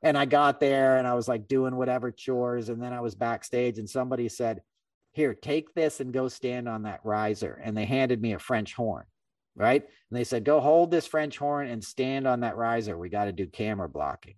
[0.04, 3.16] And I got there and I was like doing whatever chores, and then I was
[3.16, 4.62] backstage, and somebody said,
[5.14, 8.74] "Here, take this and go stand on that riser." And they handed me a French
[8.74, 9.06] horn
[9.58, 9.84] right?
[9.84, 12.98] And they said, go hold this French horn and stand on that riser.
[12.98, 14.36] We got to do camera blocking.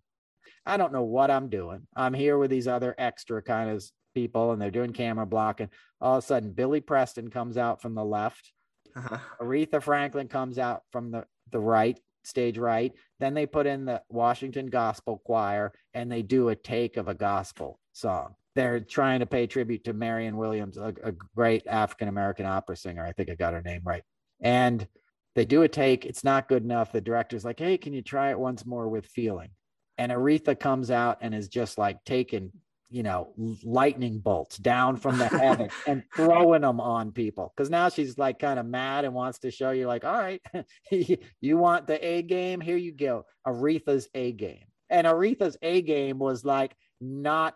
[0.70, 1.88] I don't know what I'm doing.
[1.95, 5.70] I'm here with these other extra kind of people and they're doing camera blocking.
[5.99, 8.53] All of a sudden, Billy Preston comes out from the left.
[8.95, 9.17] Uh-huh.
[9.41, 12.93] Aretha Franklin comes out from the, the right, stage right.
[13.20, 17.13] Then they put in the Washington Gospel Choir and they do a take of a
[17.13, 18.36] gospel song.
[18.55, 23.05] They're trying to pay tribute to Marianne Williams, a, a great African American opera singer.
[23.05, 24.03] I think I got her name right.
[24.41, 24.88] And
[25.36, 26.05] they do a take.
[26.05, 26.91] It's not good enough.
[26.91, 29.49] The director's like, hey, can you try it once more with feeling?
[30.00, 32.54] And Aretha comes out and is just like taking,
[32.89, 33.34] you know,
[33.66, 37.54] lightning bolts down from the heaven and throwing them on people.
[37.58, 40.41] Cause now she's like kind of mad and wants to show you, like, all right,
[41.41, 42.62] you want the A game?
[42.62, 43.26] Here you go.
[43.45, 44.66] Aretha's A game.
[44.89, 47.56] And Aretha's A game was like not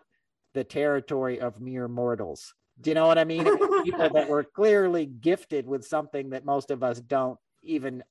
[0.52, 2.52] the territory of mere mortals.
[2.78, 3.44] Do you know what I mean?
[3.84, 8.04] People that were clearly gifted with something that most of us don't even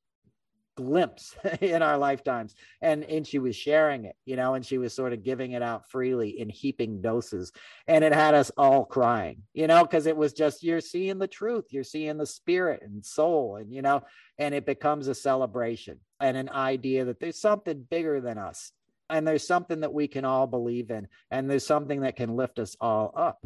[0.76, 2.56] glimpse in our lifetimes.
[2.82, 5.62] And and she was sharing it you know and she was sort of giving it
[5.62, 7.52] out freely in heaping doses.
[7.88, 11.28] And it had us all crying you know because it was just you're seeing the
[11.28, 11.66] truth.
[11.72, 14.02] You're seeing the spirit and soul and you know
[14.38, 18.72] and it becomes a celebration and an idea that there's something bigger than us.
[19.10, 22.60] And there's something that we can all believe in and there's something that can lift
[22.60, 23.46] us all up.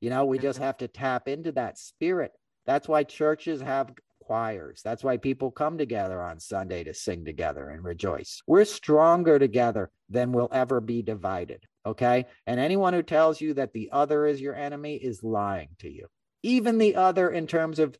[0.00, 2.32] You know we just have to tap into that spirit.
[2.66, 3.92] That's why churches have
[4.30, 4.80] choirs.
[4.84, 8.40] That's why people come together on Sunday to sing together and rejoice.
[8.46, 11.64] We're stronger together than we'll ever be divided.
[11.84, 12.26] Okay.
[12.46, 16.06] And anyone who tells you that the other is your enemy is lying to you.
[16.44, 17.98] Even the other, in terms of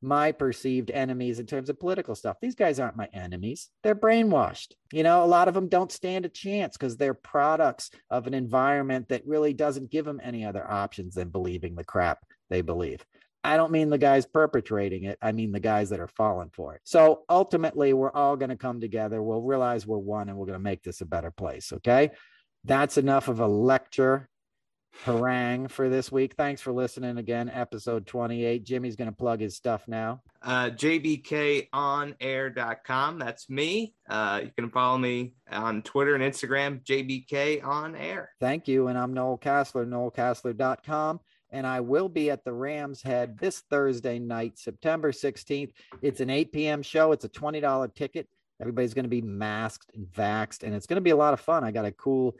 [0.00, 3.68] my perceived enemies, in terms of political stuff, these guys aren't my enemies.
[3.82, 4.74] They're brainwashed.
[4.92, 8.34] You know, a lot of them don't stand a chance because they're products of an
[8.34, 12.20] environment that really doesn't give them any other options than believing the crap
[12.50, 13.04] they believe.
[13.44, 15.18] I don't mean the guys perpetrating it.
[15.20, 16.80] I mean the guys that are falling for it.
[16.84, 19.22] So ultimately, we're all going to come together.
[19.22, 21.72] We'll realize we're one and we're going to make this a better place.
[21.72, 22.10] Okay.
[22.64, 24.28] That's enough of a lecture
[25.04, 26.34] harangue for this week.
[26.34, 27.50] Thanks for listening again.
[27.52, 28.62] Episode 28.
[28.62, 30.22] Jimmy's going to plug his stuff now.
[30.40, 33.18] Uh, JBKOnAir.com.
[33.18, 33.94] That's me.
[34.08, 38.30] Uh, you can follow me on Twitter and Instagram, JBK on air.
[38.40, 38.86] Thank you.
[38.86, 41.18] And I'm Noel Casler, noelcasler.com
[41.52, 45.70] and I will be at the Rams Head this Thursday night, September 16th.
[46.00, 46.82] It's an 8 p.m.
[46.82, 47.12] show.
[47.12, 48.26] It's a $20 ticket.
[48.60, 51.40] Everybody's going to be masked and vaxxed, and it's going to be a lot of
[51.40, 51.64] fun.
[51.64, 52.36] I got a cool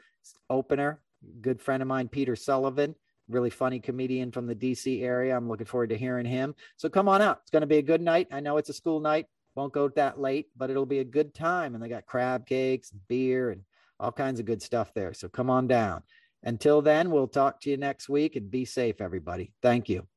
[0.49, 0.99] opener.
[1.41, 2.95] Good friend of mine, Peter Sullivan,
[3.29, 5.35] really funny comedian from the DC area.
[5.35, 6.55] I'm looking forward to hearing him.
[6.77, 7.39] So come on out.
[7.41, 8.27] It's going to be a good night.
[8.31, 9.27] I know it's a school night.
[9.55, 11.75] Won't go that late, but it'll be a good time.
[11.75, 13.61] And they got crab cakes, beer, and
[13.99, 15.13] all kinds of good stuff there.
[15.13, 16.03] So come on down.
[16.43, 19.53] Until then, we'll talk to you next week and be safe, everybody.
[19.61, 20.07] Thank you.